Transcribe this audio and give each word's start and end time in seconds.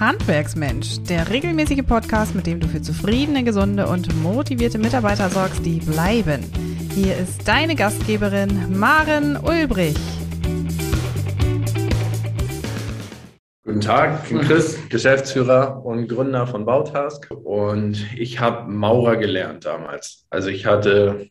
Handwerksmensch, 0.00 1.02
der 1.10 1.28
regelmäßige 1.28 1.82
Podcast, 1.86 2.34
mit 2.34 2.46
dem 2.46 2.58
du 2.58 2.66
für 2.66 2.80
zufriedene, 2.80 3.44
gesunde 3.44 3.86
und 3.86 4.08
motivierte 4.22 4.78
Mitarbeiter 4.78 5.28
sorgst, 5.28 5.62
die 5.66 5.78
bleiben. 5.78 6.42
Hier 6.94 7.18
ist 7.18 7.46
deine 7.46 7.76
Gastgeberin 7.76 8.78
Maren 8.78 9.36
Ulbrich. 9.36 9.98
Guten 13.62 13.82
Tag, 13.82 14.22
ich 14.24 14.30
bin 14.30 14.40
Chris, 14.40 14.78
Geschäftsführer 14.88 15.84
und 15.84 16.08
Gründer 16.08 16.46
von 16.46 16.64
Bautask 16.64 17.30
und 17.44 18.06
ich 18.16 18.40
habe 18.40 18.72
Maurer 18.72 19.18
gelernt 19.18 19.66
damals. 19.66 20.24
Also 20.30 20.48
ich 20.48 20.64
hatte, 20.64 21.28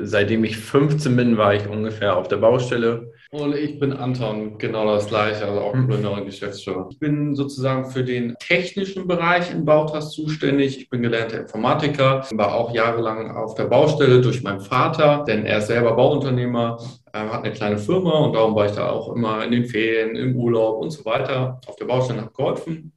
seitdem 0.00 0.44
ich 0.44 0.56
15 0.56 1.14
bin, 1.14 1.36
war 1.36 1.54
ich 1.54 1.68
ungefähr 1.68 2.16
auf 2.16 2.26
der 2.26 2.38
Baustelle 2.38 3.12
und 3.30 3.54
ich 3.54 3.78
bin 3.78 3.92
Anton, 3.92 4.56
genau 4.56 4.86
das 4.86 5.08
gleiche, 5.08 5.44
also 5.44 5.60
auch 5.60 5.72
Gründer 5.72 6.12
und 6.12 6.24
Geschäftsführer. 6.24 6.88
Ich 6.90 6.98
bin 6.98 7.34
sozusagen 7.34 7.90
für 7.90 8.02
den 8.02 8.34
technischen 8.38 9.06
Bereich 9.06 9.50
in 9.50 9.66
Bautas 9.66 10.12
zuständig. 10.12 10.78
Ich 10.78 10.88
bin 10.88 11.02
gelernter 11.02 11.40
Informatiker, 11.40 12.26
war 12.32 12.54
auch 12.54 12.74
jahrelang 12.74 13.30
auf 13.30 13.54
der 13.54 13.64
Baustelle 13.64 14.22
durch 14.22 14.42
meinen 14.42 14.60
Vater, 14.60 15.24
denn 15.28 15.44
er 15.44 15.58
ist 15.58 15.66
selber 15.66 15.94
Bauunternehmer, 15.94 16.78
hat 17.12 17.44
eine 17.44 17.52
kleine 17.52 17.78
Firma 17.78 18.12
und 18.18 18.34
darum 18.34 18.54
war 18.54 18.66
ich 18.66 18.72
da 18.72 18.88
auch 18.90 19.14
immer 19.14 19.44
in 19.44 19.50
den 19.50 19.66
Ferien, 19.66 20.16
im 20.16 20.36
Urlaub 20.36 20.80
und 20.80 20.90
so 20.90 21.04
weiter 21.04 21.60
auf 21.66 21.76
der 21.76 21.84
Baustelle, 21.84 22.22
habe 22.22 22.32
geholfen 22.32 22.92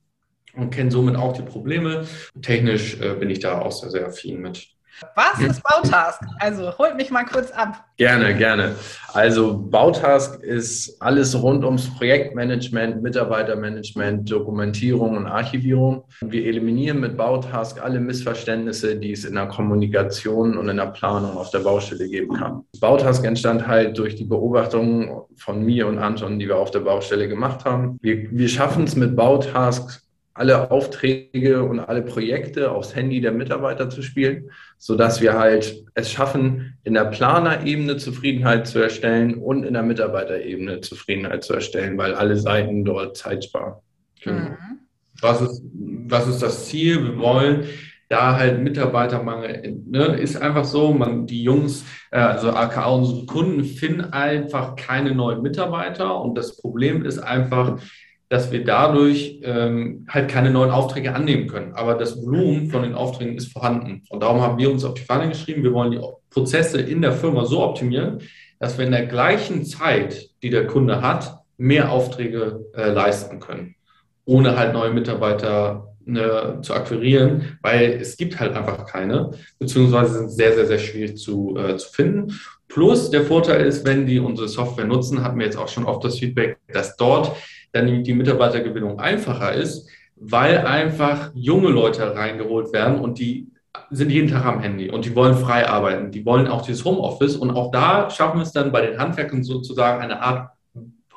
und 0.55 0.69
kenne 0.69 0.91
somit 0.91 1.15
auch 1.15 1.33
die 1.33 1.43
Probleme. 1.43 2.05
Technisch 2.41 2.99
äh, 3.01 3.15
bin 3.15 3.29
ich 3.29 3.39
da 3.39 3.59
auch 3.59 3.71
sehr, 3.71 3.89
sehr 3.89 4.07
affin 4.07 4.41
mit. 4.41 4.67
Was 5.15 5.39
ist 5.39 5.63
Bautask? 5.63 6.21
Also 6.39 6.77
holt 6.77 6.95
mich 6.95 7.11
mal 7.11 7.25
kurz 7.25 7.51
ab. 7.51 7.83
Gerne, 7.97 8.35
gerne. 8.35 8.75
Also 9.13 9.57
Bautask 9.57 10.41
ist 10.41 11.01
alles 11.01 11.39
rund 11.41 11.63
ums 11.63 11.89
Projektmanagement, 11.95 13.01
Mitarbeitermanagement, 13.01 14.31
Dokumentierung 14.31 15.17
und 15.17 15.27
Archivierung. 15.27 16.03
Wir 16.21 16.45
eliminieren 16.45 16.99
mit 16.99 17.17
Bautask 17.17 17.81
alle 17.81 17.99
Missverständnisse, 17.99 18.95
die 18.95 19.11
es 19.11 19.25
in 19.25 19.35
der 19.35 19.47
Kommunikation 19.47 20.57
und 20.57 20.69
in 20.69 20.77
der 20.77 20.87
Planung 20.87 21.37
auf 21.37 21.51
der 21.51 21.59
Baustelle 21.59 22.07
geben 22.07 22.35
kann. 22.35 22.63
Bautask 22.79 23.25
entstand 23.25 23.67
halt 23.67 23.97
durch 23.97 24.15
die 24.15 24.25
Beobachtungen 24.25 25.21
von 25.35 25.63
mir 25.63 25.87
und 25.87 25.99
Anton, 25.99 26.39
die 26.39 26.47
wir 26.47 26.57
auf 26.57 26.71
der 26.71 26.79
Baustelle 26.79 27.27
gemacht 27.27 27.65
haben. 27.65 27.97
Wir, 28.01 28.31
wir 28.31 28.49
schaffen 28.49 28.85
es 28.85 28.95
mit 28.95 29.15
Bautask 29.15 30.01
alle 30.41 30.71
Aufträge 30.71 31.63
und 31.63 31.79
alle 31.79 32.01
Projekte 32.01 32.71
aufs 32.71 32.95
Handy 32.95 33.21
der 33.21 33.31
Mitarbeiter 33.31 33.91
zu 33.91 34.01
spielen, 34.01 34.49
so 34.79 34.95
dass 34.95 35.21
wir 35.21 35.37
halt 35.37 35.85
es 35.93 36.11
schaffen, 36.11 36.79
in 36.83 36.95
der 36.95 37.05
Planerebene 37.05 37.97
Zufriedenheit 37.97 38.65
zu 38.65 38.79
erstellen 38.79 39.35
und 39.35 39.63
in 39.63 39.73
der 39.73 39.83
Mitarbeiterebene 39.83 40.81
Zufriedenheit 40.81 41.43
zu 41.43 41.53
erstellen, 41.53 41.95
weil 41.99 42.15
alle 42.15 42.37
Seiten 42.37 42.83
dort 42.83 43.17
Zeit 43.17 43.43
sparen. 43.43 43.75
Genau. 44.23 44.49
Mhm. 44.49 44.79
Was 45.21 45.41
ist, 45.41 45.61
was 46.07 46.27
ist 46.27 46.41
das 46.41 46.65
Ziel? 46.65 47.03
Wir 47.03 47.19
wollen 47.19 47.65
da 48.09 48.35
halt 48.35 48.63
Mitarbeitermangel, 48.63 49.77
ne, 49.85 50.05
ist 50.17 50.41
einfach 50.41 50.65
so, 50.65 50.91
man, 50.91 51.27
die 51.27 51.43
Jungs, 51.43 51.85
äh, 52.09 52.17
also 52.17 52.49
AKA 52.49 52.89
unsere 52.89 53.27
Kunden 53.27 53.63
finden 53.63 54.11
einfach 54.11 54.75
keine 54.75 55.13
neuen 55.13 55.43
Mitarbeiter 55.43 56.19
und 56.19 56.35
das 56.35 56.57
Problem 56.57 57.05
ist 57.05 57.19
einfach, 57.19 57.79
dass 58.31 58.49
wir 58.49 58.63
dadurch 58.63 59.41
ähm, 59.43 60.05
halt 60.07 60.29
keine 60.29 60.51
neuen 60.51 60.71
Aufträge 60.71 61.13
annehmen 61.13 61.47
können. 61.47 61.73
Aber 61.73 61.95
das 61.95 62.15
Volumen 62.15 62.69
von 62.69 62.81
den 62.81 62.93
Aufträgen 62.93 63.35
ist 63.35 63.51
vorhanden. 63.51 64.03
Und 64.07 64.23
darum 64.23 64.39
haben 64.39 64.57
wir 64.57 64.71
uns 64.71 64.85
auf 64.85 64.93
die 64.93 65.01
Fahne 65.01 65.27
geschrieben, 65.27 65.63
wir 65.63 65.73
wollen 65.73 65.91
die 65.91 65.99
Prozesse 66.29 66.79
in 66.79 67.01
der 67.01 67.11
Firma 67.11 67.43
so 67.43 67.61
optimieren, 67.61 68.19
dass 68.57 68.77
wir 68.77 68.85
in 68.85 68.93
der 68.93 69.07
gleichen 69.07 69.65
Zeit, 69.65 70.29
die 70.41 70.49
der 70.49 70.65
Kunde 70.65 71.01
hat, 71.01 71.39
mehr 71.57 71.91
Aufträge 71.91 72.67
äh, 72.73 72.91
leisten 72.91 73.41
können, 73.41 73.75
ohne 74.23 74.55
halt 74.55 74.71
neue 74.71 74.93
Mitarbeiter 74.93 75.93
ne, 76.05 76.59
zu 76.61 76.73
akquirieren, 76.73 77.57
weil 77.61 77.97
es 77.99 78.15
gibt 78.15 78.39
halt 78.39 78.55
einfach 78.55 78.85
keine, 78.85 79.31
beziehungsweise 79.59 80.19
sind 80.19 80.31
sehr, 80.31 80.53
sehr, 80.53 80.67
sehr 80.67 80.79
schwierig 80.79 81.17
zu, 81.17 81.57
äh, 81.57 81.75
zu 81.75 81.89
finden. 81.91 82.39
Plus 82.69 83.11
der 83.11 83.25
Vorteil 83.25 83.65
ist, 83.65 83.85
wenn 83.85 84.05
die 84.05 84.19
unsere 84.19 84.47
Software 84.47 84.85
nutzen, 84.85 85.21
hatten 85.21 85.37
wir 85.37 85.47
jetzt 85.47 85.57
auch 85.57 85.67
schon 85.67 85.83
oft 85.83 86.05
das 86.05 86.17
Feedback, 86.17 86.59
dass 86.71 86.95
dort 86.95 87.35
dann 87.71 88.03
die 88.03 88.13
Mitarbeitergewinnung 88.13 88.99
einfacher 88.99 89.53
ist, 89.53 89.89
weil 90.15 90.59
einfach 90.59 91.31
junge 91.33 91.69
Leute 91.69 92.15
reingeholt 92.15 92.73
werden 92.73 92.99
und 92.99 93.19
die 93.19 93.51
sind 93.89 94.11
jeden 94.11 94.29
Tag 94.29 94.45
am 94.45 94.59
Handy 94.59 94.89
und 94.89 95.05
die 95.05 95.15
wollen 95.15 95.35
frei 95.35 95.67
arbeiten. 95.67 96.11
Die 96.11 96.25
wollen 96.25 96.47
auch 96.47 96.61
dieses 96.61 96.83
Homeoffice 96.83 97.35
und 97.35 97.51
auch 97.51 97.71
da 97.71 98.09
schaffen 98.09 98.37
wir 98.37 98.43
es 98.43 98.51
dann 98.51 98.71
bei 98.71 98.85
den 98.85 98.99
Handwerkern 98.99 99.43
sozusagen 99.43 100.01
eine 100.01 100.21
Art 100.21 100.51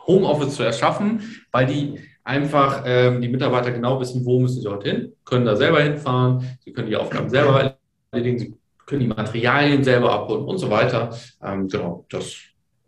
Homeoffice 0.06 0.54
zu 0.56 0.62
erschaffen, 0.62 1.20
weil 1.50 1.66
die 1.66 1.98
einfach 2.22 2.84
ähm, 2.86 3.20
die 3.20 3.28
Mitarbeiter 3.28 3.70
genau 3.72 4.00
wissen, 4.00 4.24
wo 4.24 4.40
müssen 4.40 4.60
sie 4.60 4.64
dorthin, 4.64 5.12
können 5.24 5.44
da 5.44 5.56
selber 5.56 5.82
hinfahren, 5.82 6.58
sie 6.64 6.72
können 6.72 6.88
die 6.88 6.96
Aufgaben 6.96 7.28
selber 7.28 7.76
erledigen, 8.10 8.38
sie 8.38 8.54
können 8.86 9.00
die 9.00 9.08
Materialien 9.08 9.82
selber 9.82 10.12
abholen 10.12 10.44
und 10.44 10.58
so 10.58 10.70
weiter. 10.70 11.10
Ähm, 11.42 11.68
genau, 11.68 12.06
das 12.08 12.34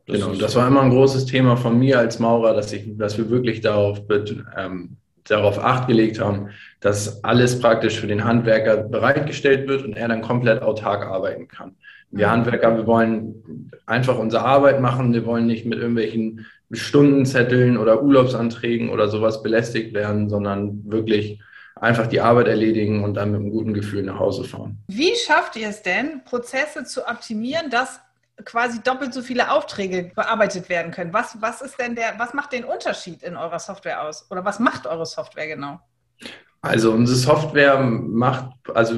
das 0.07 0.21
genau, 0.21 0.35
das 0.35 0.55
war 0.55 0.69
immer 0.69 0.83
ein 0.83 0.91
großes 0.91 1.27
Thema 1.27 1.57
von 1.57 1.79
mir 1.79 1.99
als 1.99 2.19
Maurer, 2.19 2.55
dass, 2.55 2.73
ich, 2.73 2.97
dass 2.97 3.19
wir 3.19 3.29
wirklich 3.29 3.61
darauf, 3.61 4.03
ähm, 4.57 4.97
darauf 5.25 5.59
Acht 5.59 5.89
gelegt 5.89 6.21
haben, 6.21 6.51
dass 6.81 7.25
alles 7.25 7.59
praktisch 7.59 7.99
für 7.99 8.07
den 8.07 8.25
Handwerker 8.25 8.77
bereitgestellt 8.77 9.69
wird 9.69 9.85
und 9.85 9.97
er 9.97 10.07
dann 10.07 10.23
komplett 10.23 10.63
autark 10.63 11.05
arbeiten 11.05 11.49
kann. 11.49 11.75
Wir 12.13 12.29
mhm. 12.29 12.33
Handwerker, 12.33 12.77
wir 12.77 12.87
wollen 12.87 13.71
einfach 13.87 14.17
unsere 14.19 14.45
Arbeit 14.45 14.81
machen, 14.81 15.13
wir 15.13 15.27
wollen 15.27 15.47
nicht 15.47 15.67
mit 15.67 15.79
irgendwelchen 15.79 16.47
Stundenzetteln 16.71 17.77
oder 17.77 18.03
Urlaubsanträgen 18.03 18.91
oder 18.91 19.09
sowas 19.09 19.43
belästigt 19.43 19.93
werden, 19.93 20.29
sondern 20.29 20.83
wirklich 20.85 21.41
einfach 21.75 22.07
die 22.07 22.21
Arbeit 22.21 22.49
erledigen 22.49 23.05
und 23.05 23.15
dann 23.15 23.33
mit 23.33 23.41
einem 23.41 23.51
guten 23.51 23.75
Gefühl 23.75 24.03
nach 24.03 24.19
Hause 24.19 24.45
fahren. 24.45 24.79
Wie 24.89 25.15
schafft 25.15 25.57
ihr 25.57 25.69
es 25.69 25.83
denn, 25.83 26.23
Prozesse 26.25 26.85
zu 26.85 27.07
optimieren, 27.07 27.71
dass 27.71 28.01
quasi 28.45 28.83
doppelt 28.83 29.15
so 29.15 29.23
viele 29.23 29.51
Aufträge 29.51 30.11
bearbeitet 30.15 30.69
werden 30.69 30.93
können. 30.93 31.13
Was, 31.13 31.41
was 31.41 31.63
ist 31.63 31.81
denn 31.81 31.95
der, 31.95 32.15
was 32.19 32.35
macht 32.35 32.53
den 32.53 32.65
Unterschied 32.65 33.23
in 33.23 33.37
eurer 33.37 33.59
Software 33.59 34.03
aus? 34.03 34.31
Oder 34.31 34.45
was 34.45 34.59
macht 34.59 34.87
eure 34.87 35.07
Software 35.07 35.47
genau? 35.47 35.81
Also 36.61 36.93
unsere 36.93 37.19
Software 37.19 37.79
macht, 37.79 38.51
also 38.75 38.95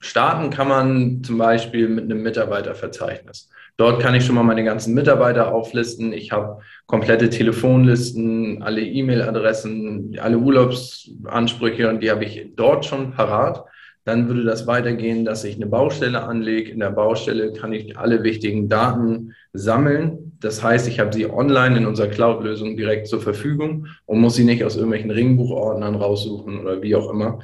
starten 0.00 0.50
kann 0.50 0.68
man 0.68 1.22
zum 1.22 1.36
Beispiel 1.36 1.88
mit 1.88 2.04
einem 2.04 2.22
Mitarbeiterverzeichnis. 2.22 3.50
Dort 3.76 4.00
kann 4.00 4.14
ich 4.14 4.24
schon 4.24 4.34
mal 4.34 4.42
meine 4.42 4.64
ganzen 4.64 4.94
Mitarbeiter 4.94 5.52
auflisten. 5.54 6.12
Ich 6.12 6.32
habe 6.32 6.60
komplette 6.86 7.30
Telefonlisten, 7.30 8.62
alle 8.62 8.80
E-Mail-Adressen, 8.80 10.18
alle 10.20 10.38
Urlaubsansprüche 10.38 11.88
und 11.88 12.00
die 12.00 12.10
habe 12.10 12.24
ich 12.24 12.52
dort 12.56 12.86
schon 12.86 13.12
parat. 13.12 13.64
Dann 14.08 14.26
würde 14.26 14.42
das 14.42 14.66
weitergehen, 14.66 15.26
dass 15.26 15.44
ich 15.44 15.56
eine 15.56 15.66
Baustelle 15.66 16.22
anlege. 16.22 16.70
In 16.70 16.80
der 16.80 16.88
Baustelle 16.88 17.52
kann 17.52 17.74
ich 17.74 17.98
alle 17.98 18.22
wichtigen 18.22 18.66
Daten 18.66 19.34
sammeln. 19.52 20.32
Das 20.40 20.62
heißt, 20.62 20.88
ich 20.88 20.98
habe 20.98 21.12
sie 21.12 21.30
online 21.30 21.76
in 21.76 21.86
unserer 21.86 22.06
Cloud-Lösung 22.06 22.78
direkt 22.78 23.06
zur 23.06 23.20
Verfügung 23.20 23.86
und 24.06 24.20
muss 24.20 24.36
sie 24.36 24.44
nicht 24.44 24.64
aus 24.64 24.76
irgendwelchen 24.76 25.10
Ringbuchordnern 25.10 25.94
raussuchen 25.94 26.58
oder 26.58 26.80
wie 26.80 26.96
auch 26.96 27.10
immer. 27.10 27.40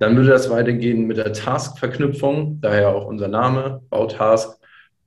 Dann 0.00 0.16
würde 0.16 0.30
das 0.30 0.50
weitergehen 0.50 1.06
mit 1.06 1.18
der 1.18 1.32
Task-Verknüpfung, 1.32 2.58
daher 2.60 2.88
auch 2.88 3.06
unser 3.06 3.28
Name, 3.28 3.82
Bautask. 3.88 4.57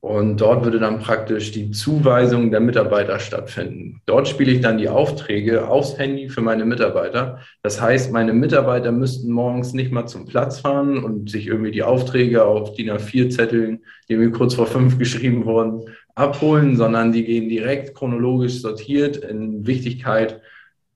Und 0.01 0.41
dort 0.41 0.65
würde 0.65 0.79
dann 0.79 0.97
praktisch 0.97 1.51
die 1.51 1.69
Zuweisung 1.69 2.49
der 2.49 2.59
Mitarbeiter 2.59 3.19
stattfinden. 3.19 4.01
Dort 4.07 4.27
spiele 4.27 4.51
ich 4.51 4.59
dann 4.59 4.79
die 4.79 4.89
Aufträge 4.89 5.67
aufs 5.67 5.99
Handy 5.99 6.27
für 6.27 6.41
meine 6.41 6.65
Mitarbeiter. 6.65 7.37
Das 7.61 7.79
heißt, 7.79 8.11
meine 8.11 8.33
Mitarbeiter 8.33 8.91
müssten 8.91 9.31
morgens 9.31 9.73
nicht 9.73 9.91
mal 9.91 10.07
zum 10.07 10.25
Platz 10.25 10.59
fahren 10.59 11.03
und 11.03 11.29
sich 11.29 11.45
irgendwie 11.45 11.69
die 11.69 11.83
Aufträge 11.83 12.43
auf 12.43 12.73
DIN 12.73 12.89
A4-Zetteln, 12.89 13.83
die 14.09 14.17
mir 14.17 14.31
kurz 14.31 14.55
vor 14.55 14.65
fünf 14.65 14.97
geschrieben 14.97 15.45
wurden, 15.45 15.85
abholen, 16.15 16.75
sondern 16.77 17.11
die 17.11 17.23
gehen 17.23 17.47
direkt 17.47 17.93
chronologisch 17.93 18.59
sortiert 18.59 19.17
in 19.17 19.67
Wichtigkeit 19.67 20.41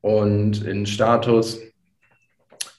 und 0.02 0.66
in 0.66 0.88
Status 0.88 1.62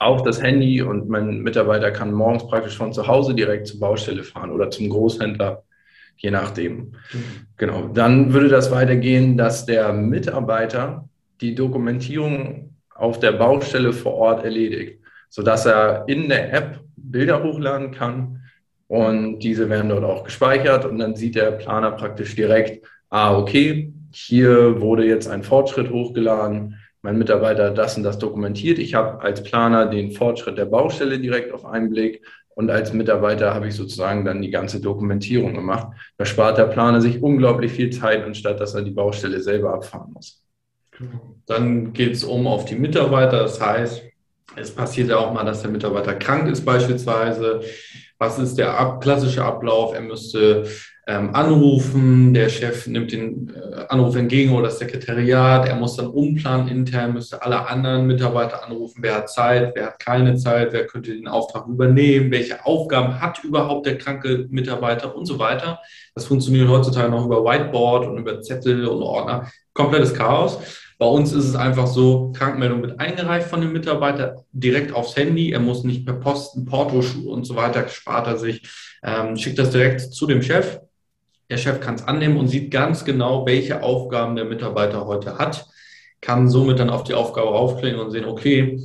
auf 0.01 0.25
das 0.25 0.43
Handy 0.43 0.83
und 0.83 1.09
mein 1.09 1.41
Mitarbeiter 1.43 1.93
kann 1.93 2.13
morgens 2.13 2.49
praktisch 2.49 2.77
von 2.77 2.93
zu 2.93 3.07
Hause 3.07 3.33
direkt 3.33 3.69
zur 3.69 3.79
Baustelle 3.79 4.25
fahren 4.25 4.51
oder 4.51 4.71
zum 4.71 4.89
Großhändler 4.89 5.63
je 6.17 6.31
nachdem. 6.31 6.93
Genau. 7.57 7.89
Dann 7.89 8.33
würde 8.33 8.49
das 8.49 8.71
weitergehen, 8.71 9.37
dass 9.37 9.67
der 9.67 9.93
Mitarbeiter 9.93 11.09
die 11.41 11.55
Dokumentierung 11.55 12.75
auf 12.95 13.21
der 13.21 13.33
Baustelle 13.33 13.93
vor 13.93 14.15
Ort 14.15 14.45
erledigt, 14.45 15.01
sodass 15.29 15.67
er 15.67 16.05
in 16.09 16.29
der 16.29 16.53
App 16.53 16.81
Bilder 16.97 17.43
hochladen 17.43 17.93
kann 17.93 18.43
und 18.89 19.41
diese 19.41 19.69
werden 19.69 19.91
dort 19.91 20.05
auch 20.05 20.25
gespeichert 20.25 20.85
und 20.85 20.99
dann 20.99 21.15
sieht 21.15 21.35
der 21.35 21.53
Planer 21.53 21.93
praktisch 21.93 22.35
direkt, 22.35 22.87
ah, 23.11 23.37
okay, 23.37 23.93
hier 24.11 24.81
wurde 24.81 25.07
jetzt 25.07 25.29
ein 25.29 25.43
Fortschritt 25.43 25.91
hochgeladen, 25.91 26.77
mein 27.03 27.19
Mitarbeiter 27.19 27.71
das 27.71 27.97
und 27.97 28.03
das 28.03 28.19
dokumentiert. 28.19 28.79
Ich 28.79 28.95
habe 28.95 29.21
als 29.21 29.43
Planer 29.43 29.87
den 29.87 30.13
Fortschritt 30.13 30.59
der 30.59 30.65
Baustelle 30.65 31.19
direkt 31.19 31.53
auf 31.53 31.65
einen 31.65 31.91
Blick 31.91 32.23
und 32.57 32.71
als 32.71 32.93
Mitarbeiter 32.95 33.55
habe 33.55 33.69
ich 33.69 33.75
sozusagen 33.75 34.25
dann 34.25 34.41
die 34.41 34.51
ganze 34.51 34.81
Dokumentierung 34.81 35.55
gemacht. 35.55 35.89
Da 36.17 36.25
spart 36.25 36.57
der 36.57 36.65
Planer 36.65 37.03
sich 37.03 37.23
unglaublich 37.23 37.73
viel 37.73 37.91
Zeit, 37.91 38.25
anstatt 38.25 38.61
dass 38.61 38.75
er 38.75 38.83
die 38.83 38.93
Baustelle 38.93 39.41
selber 39.43 39.75
abfahren 39.75 40.13
muss. 40.15 40.43
Dann 41.47 41.93
geht 41.93 42.15
es 42.15 42.25
um 42.25 42.47
auf 42.47 42.65
die 42.65 42.77
Mitarbeiter. 42.77 43.41
Das 43.41 43.61
heißt, 43.61 44.03
Es 44.57 44.75
passiert 44.75 45.11
ja 45.11 45.19
auch 45.19 45.33
mal, 45.35 45.45
dass 45.45 45.61
der 45.63 45.71
Mitarbeiter 45.71 46.15
krank 46.15 46.49
ist 46.49 46.65
beispielsweise. 46.65 47.61
Was 48.19 48.39
ist 48.39 48.57
der 48.57 48.79
ab, 48.79 49.03
klassische 49.03 49.45
Ablauf? 49.45 49.95
Er 49.95 50.01
müsste 50.01 50.67
ähm, 51.09 51.35
anrufen, 51.35 52.35
der 52.35 52.49
Chef 52.49 52.89
nimmt 52.89 53.13
den 53.13 53.55
äh, 53.55 53.85
Anruf 53.89 54.17
entgegen 54.17 54.53
oder 54.53 54.65
das 54.65 54.81
Sekretariat, 54.81 55.69
er 55.69 55.77
muss 55.77 55.95
dann 55.95 56.09
umplanen 56.09 56.67
intern, 56.67 57.13
müsste 57.13 57.43
alle 57.43 57.69
anderen 57.69 58.09
Mitarbeiter 58.09 58.65
anrufen, 58.65 58.99
wer 59.03 59.15
hat 59.15 59.31
Zeit, 59.31 59.73
wer 59.77 59.87
hat 59.87 60.01
keine 60.01 60.35
Zeit, 60.37 60.73
wer 60.73 60.85
könnte 60.87 61.15
den 61.15 61.29
Auftrag 61.29 61.69
übernehmen, 61.69 62.33
welche 62.33 62.67
Aufgaben 62.67 63.21
hat 63.21 63.45
überhaupt 63.45 63.87
der 63.87 63.99
kranke 63.99 64.47
Mitarbeiter 64.51 65.15
und 65.15 65.27
so 65.27 65.39
weiter. 65.39 65.79
Das 66.17 66.25
funktioniert 66.25 66.69
heutzutage 66.69 67.09
noch 67.09 67.25
über 67.25 67.45
Whiteboard 67.45 68.09
und 68.09 68.19
über 68.19 68.43
Zettel 68.43 68.87
und 68.89 69.03
Ordner. 69.03 69.49
Komplettes 69.75 70.13
Chaos. 70.13 70.59
Bei 70.99 71.07
uns 71.07 71.33
ist 71.33 71.45
es 71.45 71.55
einfach 71.55 71.87
so, 71.87 72.33
Krankmeldung 72.33 72.81
wird 72.83 72.99
eingereicht 72.99 73.47
von 73.47 73.61
dem 73.61 73.73
Mitarbeiter 73.73 74.45
direkt 74.53 74.93
aufs 74.93 75.15
Handy. 75.15 75.53
Er 75.53 75.61
muss 75.61 75.85
nicht 75.85 76.07
per 76.07 76.15
Posten, 76.15 76.65
Porto 76.65 77.03
und 77.27 77.45
so 77.45 77.55
weiter, 77.55 77.87
spart 77.89 78.27
er 78.27 78.39
sich, 78.39 78.63
ähm, 79.05 79.37
schickt 79.37 79.59
das 79.59 79.71
direkt 79.71 80.01
zu 80.01 80.27
dem 80.27 80.43
Chef. 80.43 80.81
Der 81.49 81.59
Chef 81.59 81.81
kann 81.81 81.95
es 81.95 82.05
annehmen 82.05 82.37
und 82.37 82.49
sieht 82.49 82.71
ganz 82.71 83.05
genau, 83.05 83.47
welche 83.47 83.83
Aufgaben 83.83 84.37
der 84.37 84.45
Mitarbeiter 84.45 85.07
heute 85.07 85.39
hat, 85.39 85.67
kann 86.21 86.49
somit 86.49 86.79
dann 86.79 86.91
auf 86.91 87.05
die 87.05 87.15
Aufgabe 87.15 87.49
raufklicken 87.49 88.01
und 88.01 88.11
sehen, 88.11 88.25
okay, 88.25 88.81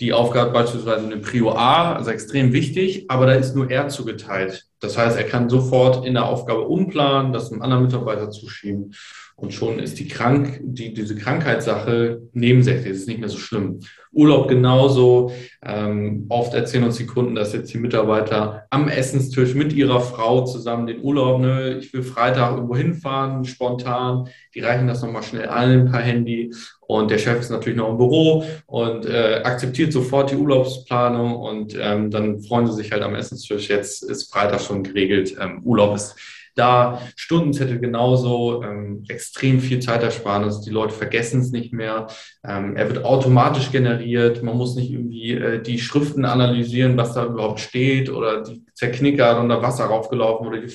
die 0.00 0.12
Aufgabe 0.12 0.52
beispielsweise 0.52 1.04
eine 1.04 1.18
Prio 1.18 1.52
A, 1.52 1.94
also 1.94 2.10
extrem 2.10 2.52
wichtig, 2.52 3.06
aber 3.08 3.26
da 3.26 3.32
ist 3.32 3.54
nur 3.54 3.70
er 3.70 3.88
zugeteilt. 3.88 4.66
Das 4.86 4.96
heißt, 4.96 5.18
er 5.18 5.24
kann 5.24 5.48
sofort 5.48 6.06
in 6.06 6.14
der 6.14 6.26
Aufgabe 6.26 6.62
umplanen, 6.62 7.32
das 7.32 7.50
einem 7.50 7.62
anderen 7.62 7.84
Mitarbeiter 7.84 8.30
zuschieben 8.30 8.94
und 9.38 9.52
schon 9.52 9.78
ist 9.78 9.98
die 9.98 10.08
krank, 10.08 10.60
die, 10.62 10.94
diese 10.94 11.14
Krankheitssache 11.14 12.22
nebensächlich, 12.32 12.92
es 12.92 13.00
ist 13.00 13.08
nicht 13.08 13.20
mehr 13.20 13.28
so 13.28 13.36
schlimm. 13.36 13.80
Urlaub 14.10 14.48
genauso. 14.48 15.30
Ähm, 15.62 16.24
oft 16.30 16.54
erzählen 16.54 16.84
uns 16.84 16.96
die 16.96 17.04
Kunden, 17.04 17.34
dass 17.34 17.52
jetzt 17.52 17.72
die 17.74 17.78
Mitarbeiter 17.78 18.66
am 18.70 18.88
Essenstisch 18.88 19.54
mit 19.54 19.74
ihrer 19.74 20.00
Frau 20.00 20.46
zusammen 20.46 20.86
den 20.86 21.02
Urlaub, 21.02 21.42
ne, 21.42 21.76
ich 21.76 21.92
will 21.92 22.02
Freitag 22.02 22.54
irgendwo 22.54 22.76
hinfahren, 22.76 23.44
spontan. 23.44 24.26
Die 24.54 24.60
reichen 24.60 24.86
das 24.86 25.02
nochmal 25.02 25.22
schnell 25.22 25.48
allen 25.48 25.90
per 25.90 26.00
Handy. 26.00 26.50
Und 26.88 27.10
der 27.10 27.18
Chef 27.18 27.40
ist 27.40 27.50
natürlich 27.50 27.76
noch 27.76 27.90
im 27.90 27.98
Büro 27.98 28.44
und 28.66 29.04
äh, 29.04 29.42
akzeptiert 29.44 29.92
sofort 29.92 30.30
die 30.30 30.36
Urlaubsplanung 30.36 31.34
und 31.36 31.76
ähm, 31.78 32.10
dann 32.10 32.40
freuen 32.40 32.66
sie 32.68 32.74
sich 32.74 32.92
halt 32.92 33.02
am 33.02 33.16
Essenstisch. 33.16 33.68
Jetzt 33.68 34.02
ist 34.04 34.32
Freitag 34.32 34.60
schon 34.60 34.75
geregelt. 34.82 35.36
Ähm, 35.40 35.60
Urlaub 35.62 35.96
ist 35.96 36.16
da 36.56 37.02
Stundenzettel 37.16 37.78
genauso, 37.78 38.62
ähm, 38.62 39.04
extrem 39.08 39.60
viel 39.60 39.78
Zeitersparnis. 39.78 40.62
Die 40.62 40.70
Leute 40.70 40.94
vergessen 40.94 41.42
es 41.42 41.52
nicht 41.52 41.72
mehr. 41.72 42.06
Ähm, 42.44 42.76
er 42.76 42.88
wird 42.88 43.04
automatisch 43.04 43.70
generiert. 43.70 44.42
Man 44.42 44.56
muss 44.56 44.74
nicht 44.74 44.90
irgendwie 44.90 45.32
äh, 45.32 45.62
die 45.62 45.78
Schriften 45.78 46.24
analysieren, 46.24 46.96
was 46.96 47.12
da 47.12 47.26
überhaupt 47.26 47.60
steht 47.60 48.10
oder 48.10 48.42
die 48.42 48.64
zerknickert 48.72 49.38
und 49.38 49.50
da 49.50 49.62
Wasser 49.62 49.84
raufgelaufen 49.84 50.46
oder 50.46 50.60
die 50.60 50.74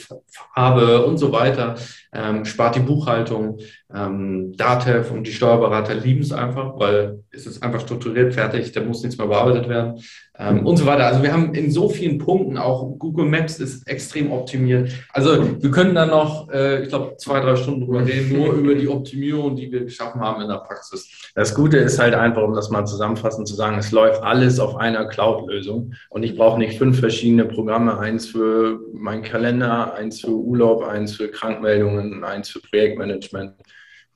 Farbe 0.54 1.04
und 1.06 1.18
so 1.18 1.32
weiter. 1.32 1.76
Ähm, 2.14 2.46
spart 2.46 2.76
die 2.76 2.80
Buchhaltung. 2.82 3.60
Ähm, 3.94 4.54
Datev 4.56 5.12
und 5.12 5.26
die 5.26 5.34
Steuerberater 5.34 5.96
lieben 5.96 6.22
es 6.22 6.32
einfach, 6.32 6.80
weil 6.80 7.24
es 7.32 7.48
ist 7.48 7.64
einfach 7.64 7.82
strukturiert, 7.82 8.34
fertig, 8.34 8.72
da 8.72 8.82
muss 8.82 9.02
nichts 9.02 9.18
mehr 9.18 9.28
bearbeitet 9.28 9.68
werden 9.68 10.02
ähm, 10.38 10.66
und 10.66 10.78
so 10.78 10.86
weiter. 10.86 11.06
Also 11.06 11.24
wir 11.24 11.34
haben 11.34 11.54
in 11.54 11.72
so 11.72 11.90
vielen 11.90 12.18
Punkten 12.18 12.58
auch 12.58 12.98
Google 12.98 13.26
Maps 13.26 13.60
ist 13.60 13.88
extrem 13.88 14.32
optimiert. 14.32 14.92
Also 15.12 15.62
wir 15.62 15.72
können 15.72 15.96
da 15.96 16.06
noch, 16.06 16.50
äh, 16.50 16.84
ich 16.84 16.90
glaube, 16.90 17.18
zwei, 17.18 17.40
drei 17.40 17.56
Stunden 17.56 17.86
drüber 17.86 18.06
reden, 18.06 18.38
nur 18.38 18.54
über 18.54 18.76
die 18.76 18.88
Optimierung, 18.88 19.56
die 19.56 19.72
wir 19.72 19.84
geschaffen 19.84 20.22
haben 20.22 20.42
in 20.42 20.48
der 20.48 20.58
Praxis. 20.58 21.32
Das 21.36 21.54
Gute 21.54 21.78
ist 21.78 22.00
halt 22.00 22.14
einfach, 22.14 22.44
um 22.44 22.54
das 22.54 22.70
mal 22.70 22.86
zusammenfassend 22.86 23.48
zu 23.48 23.56
sagen, 23.56 23.78
es 23.78 23.92
läuft 23.92 24.24
alles 24.24 24.60
auf 24.60 24.76
einer 24.78 25.06
Cloud-Lösung 25.06 25.94
und 26.10 26.24
ich 26.24 26.36
brauche 26.36 26.60
nicht 26.60 26.78
fünf 26.78 27.00
verschiedene 27.00 27.46
Programme, 27.46 27.98
eins 27.98 28.28
für 28.28 28.80
meinen 28.94 29.24
Kalender, 29.24 29.94
eins 29.94 30.22
für 30.22 30.32
Urlaub, 30.32 30.84
eins 30.84 31.16
für 31.16 31.30
Krankmeldungen, 31.30 32.24
eins 32.24 32.50
für 32.50 32.60
Projektmanagement 32.60 33.54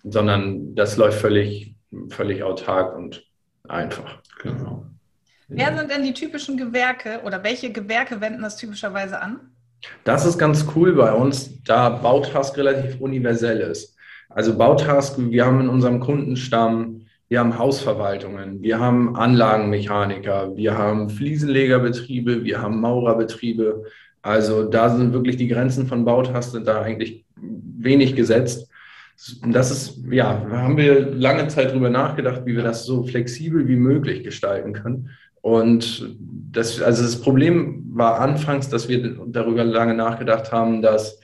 sondern 0.06 0.76
das 0.76 0.98
läuft 0.98 1.20
völlig, 1.20 1.76
völlig 2.10 2.44
autark 2.44 2.96
und 2.96 3.26
einfach. 3.68 4.22
Genau. 4.42 4.86
Wer 5.48 5.78
sind 5.78 5.92
denn 5.92 6.04
die 6.04 6.14
typischen 6.14 6.58
Gewerke 6.58 7.22
oder 7.24 7.44
welche 7.44 7.72
Gewerke 7.72 8.20
wenden 8.22 8.42
das 8.42 8.58
typischerweise 8.58 9.22
an? 9.22 9.40
Das 10.04 10.26
ist 10.26 10.38
ganz 10.38 10.66
cool 10.76 10.94
bei 10.94 11.14
uns, 11.14 11.62
da 11.64 11.90
Bautask 11.90 12.58
relativ 12.58 13.00
universell 13.00 13.60
ist. 13.60 13.96
Also 14.30 14.58
Bautask, 14.58 15.18
wir 15.18 15.46
haben 15.46 15.62
in 15.62 15.70
unserem 15.70 16.00
Kundenstamm, 16.00 17.02
wir 17.28 17.40
haben 17.40 17.58
Hausverwaltungen, 17.58 18.62
wir 18.62 18.80
haben 18.80 19.16
Anlagenmechaniker, 19.16 20.56
wir 20.56 20.78
haben 20.78 21.10
Fliesenlegerbetriebe, 21.10 22.44
wir 22.44 22.62
haben 22.62 22.82
Maurerbetriebe. 22.82 23.84
Also 24.22 24.64
da 24.64 24.90
sind 24.90 25.14
wirklich 25.14 25.38
die 25.38 25.48
Grenzen 25.48 25.88
von 25.88 26.06
Bautask 26.06 26.52
sind 26.52 26.68
da 26.68 26.82
eigentlich 26.82 27.26
wenig 27.36 28.16
gesetzt. 28.16 28.70
Das 29.48 29.72
ist, 29.72 30.00
ja, 30.12 30.46
haben 30.50 30.78
wir 30.78 31.12
lange 31.12 31.48
Zeit 31.48 31.70
darüber 31.70 31.90
nachgedacht, 31.90 32.42
wie 32.46 32.56
wir 32.56 32.64
das 32.64 32.86
so 32.86 33.04
flexibel 33.04 33.68
wie 33.68 33.78
möglich 33.78 34.24
gestalten 34.24 34.74
können. 34.74 35.12
Und 35.46 36.18
das, 36.52 36.82
also 36.82 37.04
das 37.04 37.22
Problem 37.22 37.84
war 37.94 38.20
anfangs, 38.20 38.68
dass 38.68 38.90
wir 38.90 39.16
darüber 39.28 39.64
lange 39.64 39.94
nachgedacht 39.94 40.52
haben, 40.52 40.82
dass 40.82 41.20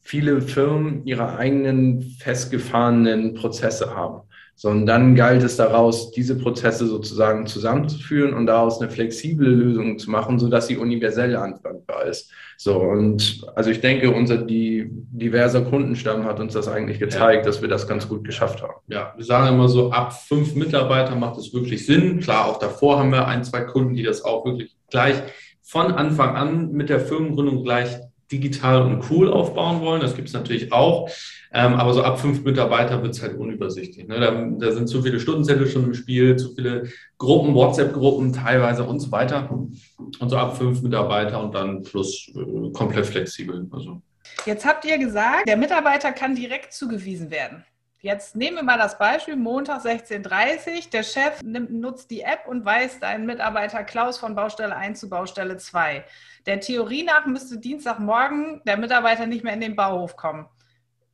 viele 0.00 0.40
Firmen 0.40 1.04
ihre 1.04 1.36
eigenen 1.36 2.00
festgefahrenen 2.00 3.34
Prozesse 3.34 3.94
haben. 3.94 4.22
So, 4.58 4.70
und 4.70 4.86
dann 4.86 5.14
galt 5.14 5.42
es 5.42 5.58
daraus, 5.58 6.12
diese 6.12 6.34
Prozesse 6.34 6.86
sozusagen 6.86 7.46
zusammenzuführen 7.46 8.32
und 8.32 8.46
daraus 8.46 8.80
eine 8.80 8.90
flexible 8.90 9.50
Lösung 9.50 9.98
zu 9.98 10.10
machen, 10.10 10.38
sodass 10.38 10.66
sie 10.66 10.78
universell 10.78 11.36
anwendbar 11.36 12.06
ist. 12.06 12.32
So, 12.56 12.78
und 12.78 13.46
also 13.54 13.68
ich 13.68 13.82
denke, 13.82 14.10
unser 14.10 14.38
die, 14.38 14.88
diverser 14.90 15.60
Kundenstamm 15.60 16.24
hat 16.24 16.40
uns 16.40 16.54
das 16.54 16.68
eigentlich 16.68 16.98
gezeigt, 16.98 17.44
ja. 17.44 17.50
dass 17.50 17.60
wir 17.60 17.68
das 17.68 17.86
ganz 17.86 18.08
gut 18.08 18.24
geschafft 18.24 18.62
haben. 18.62 18.72
Ja, 18.88 19.12
wir 19.14 19.26
sagen 19.26 19.54
immer 19.54 19.68
so, 19.68 19.90
ab 19.90 20.14
fünf 20.14 20.54
Mitarbeiter 20.54 21.14
macht 21.16 21.38
es 21.38 21.52
wirklich 21.52 21.84
Sinn. 21.84 22.20
Klar, 22.20 22.46
auch 22.46 22.58
davor 22.58 22.98
haben 22.98 23.12
wir 23.12 23.28
ein, 23.28 23.44
zwei 23.44 23.60
Kunden, 23.60 23.92
die 23.92 24.04
das 24.04 24.24
auch 24.24 24.46
wirklich 24.46 24.74
gleich 24.88 25.16
von 25.62 25.92
Anfang 25.92 26.34
an 26.34 26.72
mit 26.72 26.88
der 26.88 27.00
Firmengründung 27.00 27.62
gleich 27.62 27.90
digital 28.30 28.82
und 28.82 29.10
cool 29.10 29.30
aufbauen 29.30 29.80
wollen. 29.80 30.00
Das 30.00 30.16
gibt 30.16 30.28
es 30.28 30.34
natürlich 30.34 30.72
auch. 30.72 31.08
Ähm, 31.52 31.74
aber 31.74 31.94
so 31.94 32.02
ab 32.02 32.20
fünf 32.20 32.42
Mitarbeiter 32.44 33.02
wird 33.02 33.14
es 33.14 33.22
halt 33.22 33.36
unübersichtlich. 33.36 34.06
Ne? 34.06 34.20
Da, 34.20 34.30
da, 34.58 34.72
sind 34.72 34.88
zu 34.88 35.02
viele 35.02 35.20
Stundenzettel 35.20 35.66
schon 35.68 35.84
im 35.84 35.94
Spiel, 35.94 36.36
zu 36.36 36.54
viele 36.54 36.84
Gruppen, 37.18 37.54
WhatsApp-Gruppen 37.54 38.32
teilweise 38.32 38.84
und 38.84 39.00
so 39.00 39.12
weiter. 39.12 39.48
Und 39.50 40.28
so 40.28 40.36
ab 40.36 40.56
fünf 40.56 40.82
Mitarbeiter 40.82 41.42
und 41.42 41.54
dann 41.54 41.82
plus 41.82 42.30
äh, 42.34 42.72
komplett 42.72 43.06
flexibel. 43.06 43.66
Also. 43.70 44.02
Jetzt 44.44 44.66
habt 44.66 44.84
ihr 44.84 44.98
gesagt, 44.98 45.48
der 45.48 45.56
Mitarbeiter 45.56 46.12
kann 46.12 46.34
direkt 46.34 46.72
zugewiesen 46.72 47.30
werden. 47.30 47.64
Jetzt 48.00 48.36
nehmen 48.36 48.56
wir 48.56 48.62
mal 48.62 48.78
das 48.78 48.98
Beispiel, 48.98 49.36
Montag 49.36 49.82
16.30 49.82 50.84
Uhr, 50.84 50.90
der 50.92 51.02
Chef 51.02 51.42
nimmt, 51.42 51.70
nutzt 51.70 52.10
die 52.10 52.20
App 52.20 52.46
und 52.46 52.64
weist 52.64 53.02
einen 53.02 53.24
Mitarbeiter 53.24 53.84
Klaus 53.84 54.18
von 54.18 54.34
Baustelle 54.34 54.76
1 54.76 55.00
zu 55.00 55.08
Baustelle 55.08 55.56
2. 55.56 56.04
Der 56.44 56.60
Theorie 56.60 57.04
nach 57.04 57.24
müsste 57.24 57.58
Dienstagmorgen 57.58 58.60
der 58.66 58.76
Mitarbeiter 58.76 59.26
nicht 59.26 59.44
mehr 59.44 59.54
in 59.54 59.62
den 59.62 59.76
Bauhof 59.76 60.16
kommen. 60.16 60.46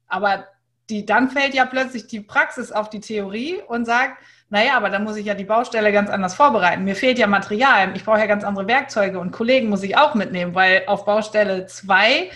Aber 0.09 0.49
die, 0.91 1.07
dann 1.07 1.31
fällt 1.31 1.55
ja 1.55 1.67
plötzlich 1.67 2.09
die 2.09 2.21
Praxis 2.21 2.73
auf 2.73 2.91
die 2.91 3.01
Theorie 3.01 3.62
und 3.69 3.85
sagt, 3.85 4.19
naja, 4.51 4.77
aber 4.77 4.91
dann 4.91 5.05
muss 5.05 5.17
ich 5.17 5.25
ja 5.25 5.35
die 5.35 5.45
Baustelle 5.45 5.93
ganz 5.93 6.11
anders 6.11 6.35
vorbereiten. 6.35 6.85
Mir 6.85 6.97
fehlt 6.97 7.19
ja 7.19 7.29
Material, 7.29 7.97
ich 7.97 8.05
brauche 8.05 8.19
ja 8.19 8.27
ganz 8.27 8.45
andere 8.45 8.67
Werkzeuge 8.67 9.19
und 9.19 9.31
Kollegen 9.31 9.69
muss 9.71 9.85
ich 9.85 9.97
auch 9.97 10.15
mitnehmen, 10.15 10.55
weil 10.55 10.83
auf 10.87 11.07
Baustelle 11.07 11.67
2 11.67 12.31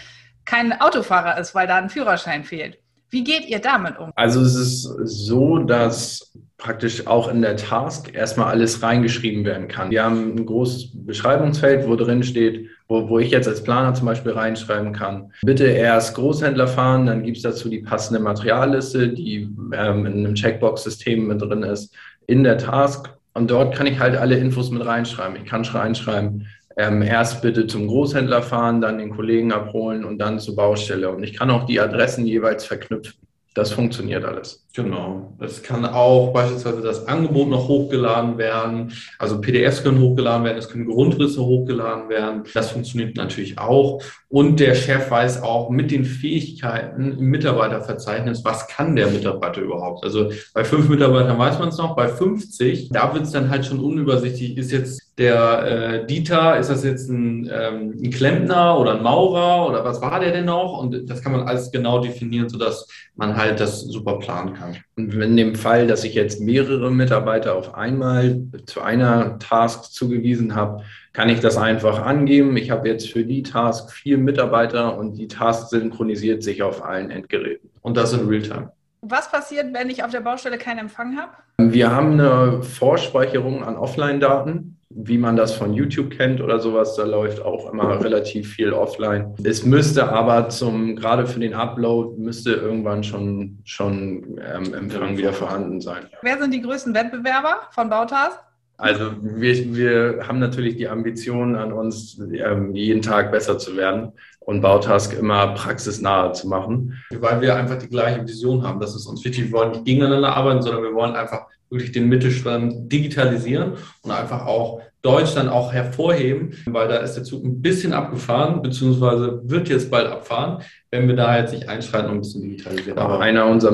kein 0.46 0.80
Autofahrer 0.80 1.36
ist, 1.38 1.54
weil 1.54 1.66
da 1.66 1.76
ein 1.76 1.90
Führerschein 1.90 2.44
fehlt. 2.44 2.78
Wie 3.16 3.24
geht 3.24 3.48
ihr 3.48 3.60
damit 3.60 3.98
um? 3.98 4.12
Also 4.14 4.42
es 4.42 4.56
ist 4.56 4.82
so, 5.06 5.56
dass 5.56 6.34
praktisch 6.58 7.06
auch 7.06 7.28
in 7.28 7.40
der 7.40 7.56
Task 7.56 8.14
erstmal 8.14 8.48
alles 8.48 8.82
reingeschrieben 8.82 9.42
werden 9.46 9.68
kann. 9.68 9.90
Wir 9.90 10.04
haben 10.04 10.36
ein 10.36 10.44
großes 10.44 10.90
Beschreibungsfeld, 10.92 11.88
wo 11.88 11.96
drin 11.96 12.22
steht, 12.22 12.68
wo, 12.88 13.08
wo 13.08 13.18
ich 13.18 13.30
jetzt 13.30 13.48
als 13.48 13.62
Planer 13.62 13.94
zum 13.94 14.04
Beispiel 14.04 14.32
reinschreiben 14.32 14.92
kann, 14.92 15.32
bitte 15.40 15.64
erst 15.64 16.14
Großhändler 16.14 16.68
fahren, 16.68 17.06
dann 17.06 17.22
gibt 17.22 17.38
es 17.38 17.42
dazu 17.42 17.70
die 17.70 17.78
passende 17.78 18.20
Materialliste, 18.20 19.08
die 19.08 19.48
ähm, 19.72 20.04
in 20.04 20.26
einem 20.26 20.34
Checkbox-System 20.34 21.26
mit 21.26 21.40
drin 21.40 21.62
ist, 21.62 21.94
in 22.26 22.44
der 22.44 22.58
Task. 22.58 23.08
Und 23.32 23.50
dort 23.50 23.74
kann 23.74 23.86
ich 23.86 23.98
halt 23.98 24.14
alle 24.14 24.36
Infos 24.36 24.70
mit 24.70 24.84
reinschreiben. 24.84 25.36
Ich 25.36 25.46
kann 25.46 25.64
reinschreiben, 25.64 26.48
ähm, 26.76 27.02
erst 27.02 27.42
bitte 27.42 27.66
zum 27.66 27.86
Großhändler 27.88 28.42
fahren, 28.42 28.80
dann 28.80 28.98
den 28.98 29.10
Kollegen 29.10 29.52
abholen 29.52 30.04
und 30.04 30.18
dann 30.18 30.38
zur 30.38 30.56
Baustelle. 30.56 31.10
Und 31.10 31.22
ich 31.22 31.34
kann 31.34 31.50
auch 31.50 31.64
die 31.64 31.80
Adressen 31.80 32.26
jeweils 32.26 32.66
verknüpfen. 32.66 33.25
Das 33.56 33.72
funktioniert 33.72 34.22
alles. 34.22 34.66
Genau. 34.74 35.34
Es 35.40 35.62
kann 35.62 35.86
auch 35.86 36.30
beispielsweise 36.34 36.82
das 36.82 37.08
Angebot 37.08 37.48
noch 37.48 37.66
hochgeladen 37.66 38.36
werden. 38.36 38.92
Also 39.18 39.40
PDFs 39.40 39.82
können 39.82 39.98
hochgeladen 39.98 40.44
werden, 40.44 40.58
es 40.58 40.68
können 40.68 40.84
Grundrisse 40.84 41.40
hochgeladen 41.40 42.10
werden. 42.10 42.42
Das 42.52 42.72
funktioniert 42.72 43.16
natürlich 43.16 43.58
auch. 43.58 44.02
Und 44.28 44.60
der 44.60 44.74
Chef 44.74 45.10
weiß 45.10 45.42
auch 45.42 45.70
mit 45.70 45.90
den 45.90 46.04
Fähigkeiten 46.04 47.16
im 47.18 47.30
Mitarbeiterverzeichnis, 47.30 48.44
was 48.44 48.68
kann 48.68 48.94
der 48.94 49.06
Mitarbeiter 49.06 49.62
überhaupt. 49.62 50.04
Also 50.04 50.30
bei 50.52 50.62
fünf 50.62 50.90
Mitarbeitern 50.90 51.38
weiß 51.38 51.58
man 51.58 51.70
es 51.70 51.78
noch, 51.78 51.96
bei 51.96 52.08
50, 52.08 52.90
da 52.90 53.14
wird 53.14 53.24
es 53.24 53.30
dann 53.30 53.48
halt 53.48 53.64
schon 53.64 53.80
unübersichtlich. 53.80 54.58
Ist 54.58 54.72
jetzt 54.72 55.00
der 55.16 56.02
äh, 56.02 56.06
Dieter, 56.06 56.58
ist 56.58 56.68
das 56.68 56.84
jetzt 56.84 57.08
ein, 57.08 57.50
ähm, 57.50 57.94
ein 58.02 58.10
Klempner 58.10 58.78
oder 58.78 58.96
ein 58.96 59.02
Maurer 59.02 59.66
oder 59.66 59.82
was 59.82 60.02
war 60.02 60.20
der 60.20 60.32
denn 60.32 60.44
noch? 60.44 60.78
Und 60.78 61.08
das 61.08 61.22
kann 61.22 61.32
man 61.32 61.48
alles 61.48 61.70
genau 61.70 62.00
definieren, 62.00 62.50
sodass 62.50 62.86
man 63.14 63.34
halt 63.34 63.45
das 63.52 63.80
super 63.80 64.18
planen 64.18 64.54
kann. 64.54 64.76
Und 64.96 65.14
in 65.14 65.36
dem 65.36 65.54
Fall, 65.54 65.86
dass 65.86 66.04
ich 66.04 66.14
jetzt 66.14 66.40
mehrere 66.40 66.90
Mitarbeiter 66.90 67.54
auf 67.54 67.74
einmal 67.74 68.42
zu 68.66 68.80
einer 68.80 69.38
Task 69.38 69.92
zugewiesen 69.92 70.54
habe, 70.54 70.82
kann 71.12 71.28
ich 71.28 71.40
das 71.40 71.56
einfach 71.56 72.02
angeben. 72.02 72.56
Ich 72.56 72.70
habe 72.70 72.88
jetzt 72.88 73.10
für 73.10 73.24
die 73.24 73.42
Task 73.42 73.92
vier 73.92 74.18
Mitarbeiter 74.18 74.98
und 74.98 75.14
die 75.14 75.28
Task 75.28 75.70
synchronisiert 75.70 76.42
sich 76.42 76.62
auf 76.62 76.84
allen 76.84 77.10
Endgeräten. 77.10 77.70
Und 77.82 77.96
das 77.96 78.12
in 78.12 78.28
Realtime. 78.28 78.72
Was 79.00 79.30
passiert, 79.30 79.72
wenn 79.72 79.88
ich 79.88 80.02
auf 80.02 80.10
der 80.10 80.20
Baustelle 80.20 80.58
keinen 80.58 80.78
Empfang 80.78 81.16
habe? 81.16 81.32
Wir 81.58 81.90
haben 81.90 82.12
eine 82.12 82.62
Vorspeicherung 82.62 83.62
an 83.64 83.76
Offline-Daten 83.76 84.75
wie 84.90 85.18
man 85.18 85.36
das 85.36 85.52
von 85.52 85.74
YouTube 85.74 86.10
kennt 86.10 86.40
oder 86.40 86.60
sowas, 86.60 86.94
da 86.94 87.04
läuft 87.04 87.42
auch 87.42 87.72
immer 87.72 88.02
relativ 88.02 88.54
viel 88.54 88.72
offline. 88.72 89.34
Es 89.42 89.64
müsste 89.64 90.08
aber 90.08 90.48
zum, 90.48 90.96
gerade 90.96 91.26
für 91.26 91.40
den 91.40 91.54
Upload, 91.54 92.20
müsste 92.20 92.52
irgendwann 92.52 93.02
schon, 93.02 93.58
schon 93.64 94.38
ähm, 94.40 94.74
Empfang 94.74 95.18
wieder 95.18 95.32
vorhanden 95.32 95.80
sein. 95.80 96.04
Wer 96.22 96.38
sind 96.38 96.54
die 96.54 96.62
größten 96.62 96.94
Wettbewerber 96.94 97.62
von 97.72 97.90
Bautas? 97.90 98.38
Also 98.78 99.12
wir, 99.22 99.74
wir 99.74 100.28
haben 100.28 100.38
natürlich 100.38 100.76
die 100.76 100.86
Ambition 100.86 101.56
an 101.56 101.72
uns, 101.72 102.18
ähm, 102.18 102.74
jeden 102.74 103.00
Tag 103.00 103.32
besser 103.32 103.58
zu 103.58 103.74
werden 103.76 104.12
und 104.40 104.60
Bautask 104.60 105.18
immer 105.18 105.54
praxisnahe 105.54 106.32
zu 106.32 106.46
machen. 106.46 107.02
Weil 107.10 107.40
wir 107.40 107.56
einfach 107.56 107.78
die 107.78 107.88
gleiche 107.88 108.22
Vision 108.26 108.62
haben. 108.62 108.78
Das 108.78 108.94
ist 108.94 109.06
uns 109.06 109.24
wichtig. 109.24 109.46
Wir 109.46 109.52
wollen 109.52 109.70
nicht 109.70 109.86
gegeneinander 109.86 110.36
arbeiten, 110.36 110.62
sondern 110.62 110.82
wir 110.82 110.92
wollen 110.92 111.16
einfach 111.16 111.46
wirklich 111.70 111.92
den 111.92 112.08
Mittelstand 112.08 112.92
digitalisieren 112.92 113.72
und 114.02 114.10
einfach 114.10 114.46
auch 114.46 114.80
Deutschland 115.02 115.48
auch 115.48 115.72
hervorheben, 115.72 116.52
weil 116.66 116.88
da 116.88 116.96
ist 116.96 117.14
der 117.14 117.22
Zug 117.22 117.44
ein 117.44 117.62
bisschen 117.62 117.92
abgefahren, 117.92 118.60
beziehungsweise 118.60 119.40
wird 119.44 119.68
jetzt 119.68 119.90
bald 119.90 120.08
abfahren, 120.08 120.62
wenn 120.90 121.06
wir 121.06 121.14
da 121.14 121.38
jetzt 121.38 121.52
nicht 121.52 121.68
einschreiten 121.68 122.10
und 122.10 122.16
ein 122.16 122.20
bisschen 122.20 122.42
digitalisieren. 122.42 122.98
Aber 122.98 123.20
einer 123.20 123.46
unserer, 123.46 123.72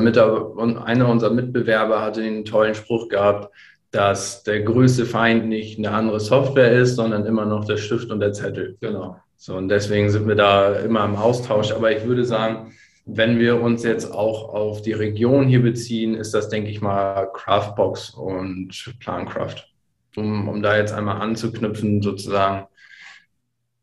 einer 0.84 1.08
unserer 1.08 1.32
Mitbewerber 1.32 2.02
hatte 2.02 2.20
den 2.20 2.44
tollen 2.44 2.75
Spruch 2.75 3.08
gehabt, 3.08 3.50
dass 3.92 4.42
der 4.42 4.61
größte 4.62 5.06
Feind 5.06 5.49
nicht 5.49 5.78
eine 5.78 5.90
andere 5.90 6.20
Software 6.20 6.72
ist, 6.72 6.96
sondern 6.96 7.25
immer 7.25 7.46
noch 7.46 7.64
der 7.64 7.76
Stift 7.76 8.11
und 8.11 8.20
der 8.20 8.32
Zettel. 8.32 8.76
Genau. 8.80 9.16
So, 9.37 9.56
und 9.56 9.68
deswegen 9.68 10.08
sind 10.11 10.28
wir 10.28 10.34
da 10.34 10.75
immer 10.76 11.04
im 11.04 11.16
Austausch. 11.16 11.72
Aber 11.72 11.90
ich 11.90 12.04
würde 12.04 12.25
sagen, 12.25 12.72
wenn 13.04 13.38
wir 13.38 13.61
uns 13.61 13.82
jetzt 13.82 14.12
auch 14.12 14.54
auf 14.54 14.82
die 14.82 14.92
Region 14.92 15.49
hier 15.49 15.62
beziehen, 15.62 16.14
ist 16.14 16.35
das, 16.35 16.49
denke 16.49 16.71
ich 16.71 16.80
mal, 16.80 17.30
Craftbox 17.32 18.11
und 18.11 18.94
Plancraft 19.00 19.73
um, 20.16 20.49
um 20.49 20.62
da 20.62 20.76
jetzt 20.76 20.92
einmal 20.92 21.21
anzuknüpfen, 21.21 22.02
sozusagen, 22.02 22.66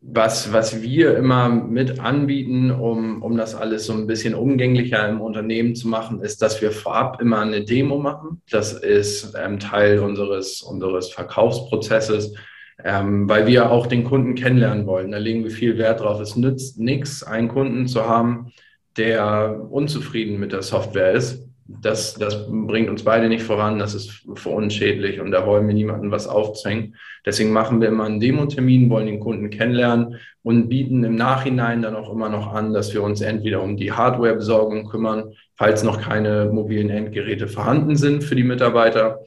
was, 0.02 0.54
was 0.54 0.82
wir 0.82 1.18
immer 1.18 1.50
mit 1.50 2.00
anbieten, 2.00 2.72
um, 2.72 3.22
um 3.22 3.36
das 3.36 3.54
alles 3.54 3.86
so 3.86 3.94
ein 3.94 4.08
bisschen 4.08 4.34
umgänglicher 4.34 5.08
im 5.10 5.20
Unternehmen 5.20 5.76
zu 5.76 5.90
machen, 5.90 6.22
ist, 6.22 6.42
dass 6.42 6.62
wir 6.62 6.72
vorab 6.72 7.22
immer 7.22 7.42
eine 7.42 7.66
Demo 7.66 7.98
machen. 7.98 8.42
Das 8.50 8.72
ist 8.72 9.36
ähm, 9.38 9.60
Teil 9.60 10.00
unseres, 10.00 10.62
unseres 10.62 11.10
Verkaufsprozesses, 11.12 12.34
ähm, 12.82 13.28
weil 13.28 13.46
wir 13.46 13.72
auch 13.72 13.88
den 13.88 14.06
Kunden 14.06 14.36
kennenlernen 14.36 14.88
wollen. 14.88 15.12
Da 15.12 15.18
legen 15.18 15.44
wir 15.44 15.52
viel 15.52 15.78
Wert 15.78 16.00
drauf. 16.00 16.22
Es 16.22 16.38
nützt 16.38 16.80
nichts, 16.80 17.22
einen 17.22 17.50
Kunden 17.50 17.86
zu 17.86 18.08
haben, 18.08 18.54
der 18.98 19.68
unzufrieden 19.70 20.40
mit 20.40 20.52
der 20.52 20.62
Software 20.62 21.12
ist, 21.12 21.50
das, 21.82 22.16
das 22.16 22.48
bringt 22.50 22.90
uns 22.90 23.04
beide 23.04 23.30
nicht 23.30 23.44
voran, 23.44 23.78
das 23.78 23.94
ist 23.94 24.24
für 24.34 24.50
uns 24.50 24.74
schädlich 24.74 25.20
und 25.20 25.32
da 25.32 25.46
wollen 25.46 25.68
wir 25.68 25.76
niemandem 25.76 26.10
was 26.10 26.28
aufzwängen. 26.28 26.96
Deswegen 27.26 27.52
machen 27.52 27.80
wir 27.80 27.90
immer 27.90 28.06
einen 28.06 28.20
Demotermin, 28.20 28.90
wollen 28.90 29.06
den 29.06 29.20
Kunden 29.20 29.52
kennenlernen 29.52 30.16
und 30.42 30.68
bieten 30.70 31.04
im 31.04 31.16
Nachhinein 31.16 31.84
dann 31.84 31.96
auch 31.96 32.12
immer 32.12 32.30
noch 32.30 32.54
an, 32.54 32.74
dass 32.74 32.94
wir 32.94 33.04
uns 33.04 33.22
entweder 33.22 33.62
um 33.62 33.78
die 33.78 33.92
Hardwarebesorgung 33.92 34.90
kümmern, 34.90 35.34
falls 35.56 35.84
noch 35.84 36.02
keine 36.02 36.50
mobilen 36.52 36.90
Endgeräte 36.90 37.48
vorhanden 37.48 37.96
sind 37.96 38.24
für 38.24 38.36
die 38.36 38.44
Mitarbeiter. 38.44 39.20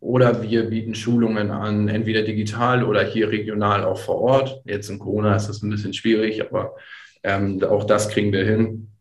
Oder 0.00 0.42
wir 0.42 0.64
bieten 0.64 0.94
Schulungen 0.94 1.50
an, 1.50 1.88
entweder 1.88 2.22
digital 2.22 2.82
oder 2.84 3.04
hier 3.04 3.30
regional 3.30 3.84
auch 3.84 3.98
vor 3.98 4.20
Ort. 4.20 4.62
Jetzt 4.64 4.88
in 4.88 4.98
Corona 4.98 5.36
ist 5.36 5.48
das 5.48 5.62
ein 5.62 5.70
bisschen 5.70 5.92
schwierig, 5.92 6.42
aber 6.42 6.74
ähm, 7.22 7.62
auch 7.62 7.84
das 7.84 8.08
kriegen 8.08 8.32
wir 8.32 8.44
hin. 8.44 8.91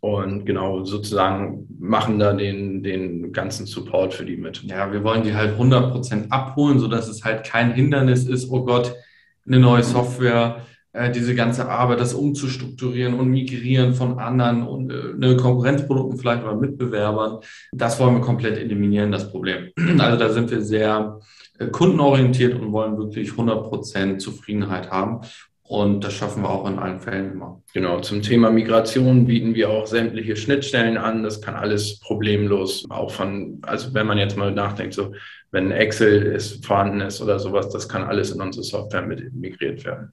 Und 0.00 0.46
genau, 0.46 0.82
sozusagen 0.84 1.66
machen 1.78 2.18
da 2.18 2.32
den, 2.32 2.82
den 2.82 3.32
ganzen 3.32 3.66
Support 3.66 4.14
für 4.14 4.24
die 4.24 4.38
mit. 4.38 4.62
Ja, 4.62 4.90
wir 4.92 5.04
wollen 5.04 5.22
die 5.22 5.34
halt 5.34 5.58
100% 5.58 6.30
abholen, 6.30 6.78
sodass 6.78 7.06
es 7.08 7.22
halt 7.22 7.44
kein 7.44 7.72
Hindernis 7.74 8.24
ist, 8.24 8.50
oh 8.50 8.64
Gott, 8.64 8.94
eine 9.46 9.58
neue 9.58 9.82
Software, 9.82 10.62
äh, 10.92 11.10
diese 11.10 11.34
ganze 11.34 11.68
Arbeit, 11.68 12.00
das 12.00 12.14
umzustrukturieren 12.14 13.14
und 13.14 13.28
migrieren 13.28 13.94
von 13.94 14.18
anderen 14.18 14.66
und 14.66 14.90
äh, 14.90 15.14
ne, 15.16 15.36
Konkurrenzprodukten 15.36 16.18
vielleicht 16.18 16.42
oder 16.44 16.56
Mitbewerbern. 16.56 17.40
Das 17.72 18.00
wollen 18.00 18.14
wir 18.14 18.22
komplett 18.22 18.56
eliminieren, 18.56 19.12
das 19.12 19.30
Problem. 19.30 19.70
Also 19.98 20.18
da 20.18 20.30
sind 20.30 20.50
wir 20.50 20.62
sehr 20.62 21.20
äh, 21.58 21.66
kundenorientiert 21.66 22.58
und 22.58 22.72
wollen 22.72 22.96
wirklich 22.96 23.30
100% 23.30 24.18
Zufriedenheit 24.18 24.90
haben. 24.90 25.20
Und 25.70 26.02
das 26.02 26.14
schaffen 26.14 26.42
wir 26.42 26.50
auch 26.50 26.68
in 26.68 26.80
allen 26.80 26.98
Fällen 26.98 27.30
immer. 27.30 27.62
Genau, 27.72 28.00
zum 28.00 28.22
Thema 28.22 28.50
Migration 28.50 29.26
bieten 29.26 29.54
wir 29.54 29.70
auch 29.70 29.86
sämtliche 29.86 30.34
Schnittstellen 30.34 30.98
an. 30.98 31.22
Das 31.22 31.40
kann 31.40 31.54
alles 31.54 32.00
problemlos, 32.00 32.84
auch 32.90 33.12
von, 33.12 33.60
also 33.62 33.94
wenn 33.94 34.08
man 34.08 34.18
jetzt 34.18 34.36
mal 34.36 34.50
nachdenkt, 34.50 34.94
so 34.94 35.14
wenn 35.52 35.70
Excel 35.70 36.24
ist, 36.24 36.66
vorhanden 36.66 37.02
ist 37.02 37.22
oder 37.22 37.38
sowas, 37.38 37.68
das 37.68 37.88
kann 37.88 38.02
alles 38.02 38.32
in 38.32 38.42
unsere 38.42 38.64
Software 38.64 39.02
mit 39.02 39.32
migriert 39.32 39.84
werden. 39.84 40.10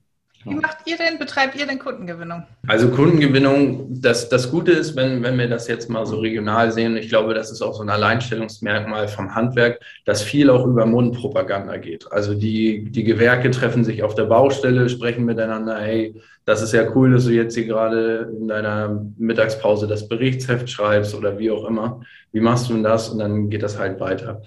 Wie 0.49 0.55
macht 0.55 0.77
ihr 0.85 0.97
denn, 0.97 1.19
betreibt 1.19 1.55
ihr 1.59 1.67
denn 1.67 1.79
Kundengewinnung? 1.79 2.43
Also 2.67 2.89
Kundengewinnung, 2.89 3.87
das, 3.89 4.29
das 4.29 4.49
Gute 4.49 4.71
ist, 4.71 4.95
wenn, 4.95 5.23
wenn 5.23 5.37
wir 5.37 5.49
das 5.49 5.67
jetzt 5.67 5.89
mal 5.89 6.05
so 6.05 6.17
regional 6.19 6.71
sehen, 6.71 6.95
ich 6.95 7.09
glaube, 7.09 7.33
das 7.33 7.51
ist 7.51 7.61
auch 7.61 7.73
so 7.73 7.83
ein 7.83 7.89
Alleinstellungsmerkmal 7.89 9.07
vom 9.07 9.35
Handwerk, 9.35 9.79
dass 10.05 10.21
viel 10.21 10.49
auch 10.49 10.65
über 10.65 10.85
Mundpropaganda 10.85 11.77
geht. 11.77 12.11
Also 12.11 12.33
die, 12.33 12.85
die 12.89 13.03
Gewerke 13.03 13.51
treffen 13.51 13.83
sich 13.83 14.03
auf 14.03 14.15
der 14.15 14.25
Baustelle, 14.25 14.89
sprechen 14.89 15.25
miteinander, 15.25 15.77
hey, 15.79 16.15
das 16.45 16.61
ist 16.61 16.73
ja 16.73 16.89
cool, 16.95 17.11
dass 17.11 17.25
du 17.25 17.31
jetzt 17.31 17.55
hier 17.55 17.65
gerade 17.65 18.33
in 18.39 18.47
deiner 18.47 19.05
Mittagspause 19.17 19.85
das 19.85 20.07
Berichtsheft 20.07 20.69
schreibst 20.69 21.13
oder 21.13 21.37
wie 21.39 21.51
auch 21.51 21.65
immer. 21.67 22.01
Wie 22.31 22.39
machst 22.39 22.69
du 22.69 22.73
denn 22.73 22.83
das? 22.83 23.09
Und 23.09 23.19
dann 23.19 23.49
geht 23.49 23.63
das 23.63 23.77
halt 23.77 23.99
weiter. 23.99 24.41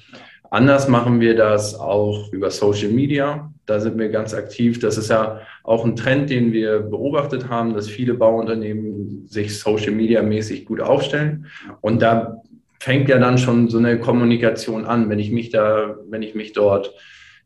Anders 0.50 0.88
machen 0.88 1.20
wir 1.20 1.36
das 1.36 1.78
auch 1.78 2.32
über 2.32 2.50
Social 2.50 2.90
Media. 2.90 3.52
Da 3.66 3.78
sind 3.78 3.98
wir 3.98 4.08
ganz 4.08 4.34
aktiv. 4.34 4.80
Das 4.80 4.98
ist 4.98 5.08
ja 5.08 5.40
auch 5.62 5.84
ein 5.84 5.94
Trend, 5.94 6.28
den 6.28 6.52
wir 6.52 6.80
beobachtet 6.80 7.48
haben, 7.48 7.72
dass 7.72 7.88
viele 7.88 8.14
Bauunternehmen 8.14 9.28
sich 9.28 9.56
Social 9.60 9.92
Media 9.92 10.22
mäßig 10.22 10.64
gut 10.64 10.80
aufstellen. 10.80 11.46
Und 11.80 12.02
da 12.02 12.42
fängt 12.80 13.08
ja 13.08 13.18
dann 13.18 13.38
schon 13.38 13.68
so 13.68 13.78
eine 13.78 14.00
Kommunikation 14.00 14.84
an, 14.86 15.08
wenn 15.08 15.20
ich 15.20 15.30
mich 15.30 15.50
da, 15.50 15.96
wenn 16.08 16.22
ich 16.22 16.34
mich 16.34 16.52
dort 16.52 16.94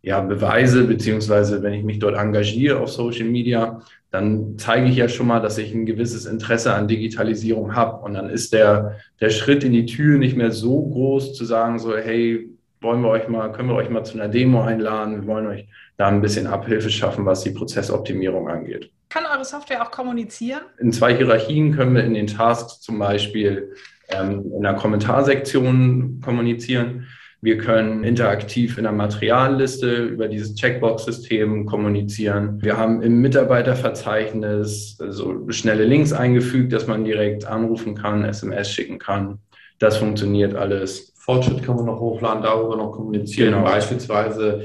ja, 0.01 0.21
beweise, 0.21 0.85
beziehungsweise 0.85 1.63
wenn 1.63 1.75
ich 1.75 1.85
mich 1.85 1.99
dort 1.99 2.17
engagiere 2.17 2.79
auf 2.79 2.91
Social 2.91 3.27
Media, 3.27 3.83
dann 4.11 4.57
zeige 4.57 4.89
ich 4.89 4.97
ja 4.97 5.09
schon 5.09 5.27
mal, 5.27 5.41
dass 5.41 5.59
ich 5.59 5.75
ein 5.75 5.87
gewisses 5.87 6.25
Interesse 6.25 6.73
an 6.73 6.89
Digitalisierung 6.89 7.75
habe. 7.75 8.03
Und 8.03 8.15
dann 8.15 8.31
ist 8.31 8.55
der, 8.55 8.97
der 9.21 9.31
Schritt 9.31 9.63
in 9.63 9.73
die 9.73 9.87
Tür 9.87 10.19
nicht 10.19 10.37
mehr 10.37 10.53
so 10.53 10.81
groß 10.81 11.35
zu 11.35 11.45
sagen, 11.45 11.79
so, 11.79 11.97
hey, 11.97 12.49
wollen 12.85 13.01
wir 13.01 13.09
euch 13.09 13.29
mal, 13.29 13.51
können 13.51 13.69
wir 13.69 13.75
euch 13.75 13.91
mal 13.91 14.05
zu 14.05 14.15
einer 14.15 14.29
Demo 14.29 14.63
einladen. 14.63 15.23
Wir 15.23 15.27
wollen 15.27 15.47
euch 15.47 15.67
da 15.97 16.07
ein 16.07 16.21
bisschen 16.21 16.47
Abhilfe 16.47 16.91
schaffen, 16.91 17.27
was 17.27 17.43
die 17.43 17.51
Prozessoptimierung 17.51 18.49
angeht. 18.49 18.91
Kann 19.09 19.25
eure 19.27 19.45
Software 19.45 19.83
auch 19.83 19.91
kommunizieren? 19.91 20.63
In 20.79 20.93
zwei 20.93 21.17
Hierarchien 21.17 21.75
können 21.75 21.95
wir 21.95 22.05
in 22.05 22.15
den 22.15 22.27
Tasks 22.27 22.81
zum 22.81 22.99
Beispiel 22.99 23.75
ähm, 24.09 24.53
in 24.55 24.63
der 24.63 24.75
Kommentarsektion 24.75 26.21
kommunizieren. 26.25 27.07
Wir 27.41 27.59
können 27.59 28.05
interaktiv 28.05 28.79
in 28.79 28.85
der 28.85 28.93
Materialliste 28.93 30.05
über 30.05 30.29
dieses 30.29 30.55
Checkbox-System 30.55 31.67
kommunizieren. 31.67 32.63
Wir 32.63 32.79
haben 32.79 33.03
im 33.03 33.21
Mitarbeiterverzeichnis 33.21 34.97
so 34.97 35.51
schnelle 35.51 35.85
Links 35.85 36.15
eingefügt, 36.15 36.73
dass 36.73 36.87
man 36.87 37.05
direkt 37.05 37.45
anrufen 37.45 37.95
kann, 37.95 38.25
SMS 38.25 38.71
schicken 38.71 38.99
kann. 38.99 39.41
Das 39.79 39.99
funktioniert 39.99 40.55
alles. 40.55 41.14
Fortschritt 41.25 41.63
kann 41.63 41.77
man 41.77 41.87
noch 41.87 42.01
hochladen, 42.01 42.43
darüber 42.43 42.77
noch 42.77 42.93
kommunizieren. 42.93 43.55
Genau. 43.55 43.65
Beispielsweise 43.65 44.65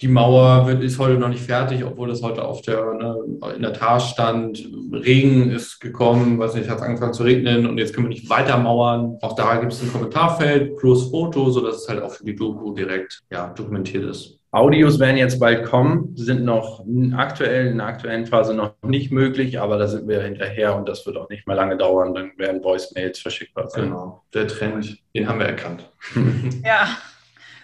die 0.00 0.08
Mauer 0.08 0.66
wird, 0.66 0.82
ist 0.82 0.98
heute 0.98 1.18
noch 1.18 1.28
nicht 1.28 1.42
fertig, 1.42 1.84
obwohl 1.84 2.08
das 2.08 2.22
heute 2.22 2.44
auf 2.44 2.62
der, 2.62 2.94
ne, 2.94 3.16
in 3.56 3.62
der 3.62 3.72
Tat 3.72 4.00
stand. 4.02 4.64
Regen 4.92 5.50
ist 5.50 5.80
gekommen, 5.80 6.38
weiß 6.38 6.54
nicht, 6.54 6.70
hat 6.70 6.80
angefangen 6.80 7.12
zu 7.12 7.24
regnen 7.24 7.66
und 7.66 7.78
jetzt 7.78 7.94
können 7.94 8.06
wir 8.06 8.14
nicht 8.14 8.30
weiter 8.30 8.58
mauern. 8.58 9.18
Auch 9.22 9.34
da 9.34 9.56
gibt 9.56 9.72
es 9.72 9.82
ein 9.82 9.92
Kommentarfeld 9.92 10.76
plus 10.76 11.10
Foto, 11.10 11.50
sodass 11.50 11.82
es 11.82 11.88
halt 11.88 12.00
auch 12.02 12.12
für 12.12 12.24
die 12.24 12.36
Doku 12.36 12.72
direkt 12.72 13.20
ja, 13.30 13.48
dokumentiert 13.48 14.04
ist. 14.04 14.37
Audios 14.50 14.98
werden 14.98 15.18
jetzt 15.18 15.38
bald 15.38 15.66
kommen, 15.66 16.16
sind 16.16 16.42
noch 16.42 16.84
aktuell 17.16 17.66
in 17.66 17.78
der 17.78 17.86
aktuellen 17.86 18.26
Phase 18.26 18.54
noch 18.54 18.74
nicht 18.82 19.12
möglich, 19.12 19.60
aber 19.60 19.76
da 19.76 19.86
sind 19.86 20.08
wir 20.08 20.22
hinterher 20.22 20.74
und 20.74 20.88
das 20.88 21.04
wird 21.04 21.18
auch 21.18 21.28
nicht 21.28 21.46
mehr 21.46 21.56
lange 21.56 21.76
dauern. 21.76 22.14
Dann 22.14 22.32
werden 22.38 22.64
Voicemails 22.64 23.18
verschickbar 23.18 23.68
sein. 23.68 23.84
Genau, 23.84 24.24
der 24.32 24.48
Trend, 24.48 24.98
den 25.14 25.28
haben 25.28 25.38
wir 25.38 25.46
erkannt. 25.46 25.90
Ja. 26.64 26.88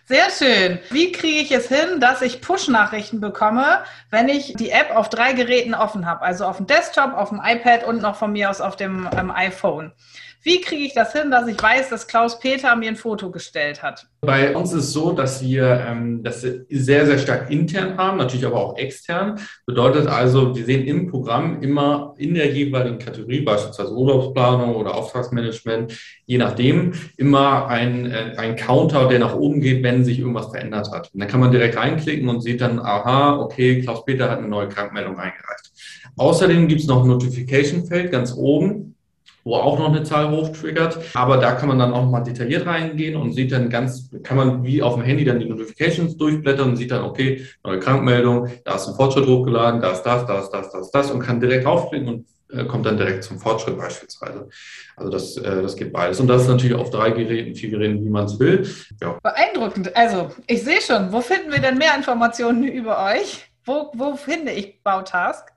Sehr 0.07 0.29
schön. 0.31 0.81
Wie 0.91 1.13
kriege 1.13 1.41
ich 1.41 1.51
es 1.51 1.69
hin, 1.69 1.99
dass 1.99 2.21
ich 2.21 2.43
Push-Nachrichten 2.43 3.23
bekomme, 3.23 3.79
wenn 4.11 4.29
ich 4.29 4.53
die 4.53 4.69
App 4.69 4.95
auf 4.95 5.09
drei 5.09 5.33
Geräten 5.33 5.73
offen 5.73 6.05
habe? 6.05 6.21
Also 6.21 6.45
auf 6.45 6.59
dem 6.59 6.67
Desktop, 6.67 7.15
auf 7.15 7.31
dem 7.31 7.41
iPad 7.43 7.85
und 7.87 8.03
noch 8.03 8.17
von 8.17 8.33
mir 8.33 8.51
aus 8.51 8.61
auf 8.61 8.77
dem 8.77 9.09
ähm, 9.19 9.31
iPhone. 9.31 9.93
Wie 10.47 10.61
kriege 10.61 10.85
ich 10.85 10.93
das 10.93 11.15
hin, 11.15 11.31
dass 11.31 11.49
ich 11.49 11.61
weiß, 11.61 11.89
dass 11.89 12.07
Klaus 12.07 12.39
Peter 12.39 12.77
mir 12.77 12.91
ein 12.91 12.97
Foto 12.97 13.31
gestellt 13.31 13.83
hat? 13.83 14.07
Bei 14.21 14.55
uns 14.55 14.75
ist 14.75 14.85
es 14.85 14.93
so, 14.93 15.13
dass 15.13 15.43
wir 15.43 15.87
ähm, 15.89 16.23
das 16.23 16.43
sehr, 16.43 17.07
sehr 17.07 17.19
stark 17.19 17.51
intern 17.51 17.97
haben, 17.97 18.19
natürlich 18.19 18.45
aber 18.45 18.57
auch 18.57 18.77
extern. 18.77 19.41
Bedeutet 19.65 20.07
also, 20.07 20.55
wir 20.55 20.67
sehen 20.67 20.85
im 20.85 21.07
Programm 21.07 21.63
immer 21.63 22.15
in 22.19 22.35
der 22.35 22.53
jeweiligen 22.53 22.99
Kategorie, 22.99 23.41
beispielsweise 23.41 23.95
Urlaubsplanung 23.95 24.77
oder 24.77 24.95
Auftragsmanagement, 24.95 25.99
je 26.27 26.37
nachdem, 26.37 26.93
immer 27.17 27.69
ein, 27.69 28.11
äh, 28.11 28.35
ein 28.37 28.57
Counter, 28.57 29.09
der 29.09 29.21
nach 29.21 29.35
oben 29.35 29.63
geht, 29.63 29.83
wenn 29.83 30.05
sich 30.05 30.19
irgendwas 30.19 30.51
verändert 30.51 30.91
hat. 30.91 31.11
Und 31.15 31.21
dann 31.21 31.29
kann 31.29 31.41
man 31.41 31.53
direkt 31.53 31.79
reinklicken 31.79 32.29
und 32.29 32.43
sieht 32.43 32.61
dann, 32.61 32.81
aha, 32.81 33.39
okay, 33.39 33.81
Klaus 33.81 34.05
Peter 34.05 34.31
hat 34.31 34.41
eine 34.41 34.49
neue 34.49 34.69
Krankmeldung 34.69 35.19
eingereicht. 35.19 35.73
Außerdem 36.19 36.69
gibt 36.69 36.83
es 36.83 36.87
noch 36.87 37.03
ein 37.03 37.09
Notification-Feld 37.09 38.13
ganz 38.13 38.35
oben 38.35 38.94
wo 39.45 39.57
auch 39.57 39.79
noch 39.79 39.89
eine 39.89 40.03
Zahl 40.03 40.31
hochtriggert. 40.31 40.99
Aber 41.15 41.37
da 41.37 41.53
kann 41.53 41.69
man 41.69 41.79
dann 41.79 41.93
auch 41.93 42.11
mal 42.11 42.23
detailliert 42.23 42.67
reingehen 42.67 43.17
und 43.17 43.33
sieht 43.33 43.53
dann 43.53 43.71
ganz, 43.71 44.11
kann 44.23 44.37
man 44.37 44.65
wie 44.65 44.83
auf 44.83 44.95
dem 44.95 45.05
Handy 45.05 45.25
dann 45.25 45.39
die 45.39 45.49
Notifications 45.49 46.17
durchblättern 46.17 46.71
und 46.71 46.77
sieht 46.77 46.91
dann, 46.91 47.05
okay, 47.05 47.45
neue 47.63 47.79
Krankmeldung, 47.79 48.49
da 48.65 48.77
ist 48.77 48.89
ein 48.89 48.95
Fortschritt 48.95 49.27
hochgeladen, 49.27 49.81
da 49.81 49.93
ist 49.93 50.03
das, 50.03 50.27
da 50.27 50.41
ist 50.41 50.51
das, 50.51 50.71
da 50.71 50.81
ist 50.81 50.91
das 50.91 51.11
und 51.11 51.21
kann 51.21 51.41
direkt 51.41 51.67
draufklicken 51.67 52.09
und 52.09 52.27
äh, 52.53 52.65
kommt 52.65 52.87
dann 52.87 52.97
direkt 52.97 53.25
zum 53.25 53.39
Fortschritt 53.39 53.77
beispielsweise. 53.77 54.49
Also 54.97 55.11
das, 55.11 55.37
äh, 55.37 55.63
das 55.63 55.77
geht 55.77 55.93
beides. 55.93 56.21
Und 56.21 56.29
das 56.29 56.43
ist 56.43 56.49
natürlich 56.49 56.77
auf 56.77 56.91
drei 56.91 57.11
Geräten, 57.11 57.55
vier 57.55 57.71
Geräten, 57.71 58.05
wie 58.05 58.11
man 58.11 58.25
es 58.25 58.39
will. 58.39 58.69
Ja. 59.03 59.19
Beeindruckend. 59.23 59.95
Also 59.97 60.31
ich 60.47 60.63
sehe 60.63 60.81
schon, 60.81 61.13
wo 61.13 61.21
finden 61.21 61.53
wir 61.53 61.61
denn 61.61 61.79
mehr 61.79 61.95
Informationen 61.97 62.65
über 62.65 63.05
euch? 63.05 63.47
Wo, 63.65 63.91
wo 63.95 64.17
finde 64.17 64.53
ich 64.53 64.83
Bautask? 64.83 65.54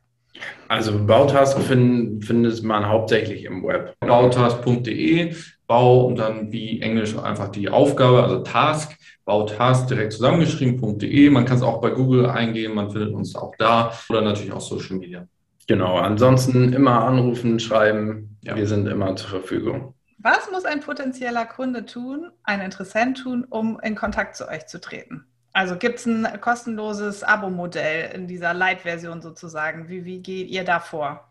Also 0.67 1.06
Bautask 1.06 1.58
find, 1.60 2.25
findet 2.25 2.63
man 2.63 2.88
hauptsächlich 2.88 3.46
im 3.46 3.63
Web. 3.63 3.96
Bautask.de, 4.00 5.34
Bau 5.67 6.06
und 6.06 6.17
dann 6.17 6.51
wie 6.51 6.82
Englisch 6.82 7.17
einfach 7.17 7.50
die 7.50 7.70
Aufgabe, 7.70 8.24
also 8.24 8.39
Task, 8.39 8.98
Bautask 9.25 9.88
direkt 9.88 10.13
zusammengeschrieben.de. 10.13 11.29
Man 11.29 11.46
kann 11.46 11.58
es 11.58 11.63
auch 11.63 11.82
bei 11.82 11.89
Google 11.89 12.27
eingeben, 12.27 12.75
man 12.75 12.91
findet 12.91 13.13
uns 13.13 13.36
auch 13.36 13.53
da 13.58 13.94
oder 14.10 14.22
natürlich 14.22 14.51
auch 14.51 14.62
Social 14.62 14.98
Media. 14.98 15.27
Genau, 15.67 15.98
ansonsten 15.98 16.72
immer 16.72 17.03
anrufen, 17.03 17.60
schreiben. 17.60 18.38
Ja. 18.41 18.56
Wir 18.56 18.67
sind 18.67 18.88
immer 18.88 19.15
zur 19.17 19.29
Verfügung. 19.29 19.94
Was 20.20 20.50
muss 20.51 20.65
ein 20.65 20.79
potenzieller 20.79 21.46
Kunde 21.46 21.86
tun, 21.86 22.32
ein 22.44 22.62
Interessent 22.62 23.22
tun, 23.22 23.46
um 23.50 23.79
in 23.82 23.96
Kontakt 23.96 24.36
zu 24.36 24.48
euch 24.48 24.65
zu 24.67 24.79
treten? 24.79 25.25
Also 25.57 25.75
gibt 25.75 25.97
es 25.97 26.05
ein 26.05 26.27
kostenloses 26.39 27.23
Abo-Modell 27.23 28.11
in 28.13 28.27
dieser 28.27 28.53
Light-Version 28.53 29.23
sozusagen? 29.23 29.89
Wie, 29.89 30.05
wie 30.05 30.19
geht 30.19 30.49
ihr 30.49 30.63
da 30.63 30.79
vor? 30.79 31.27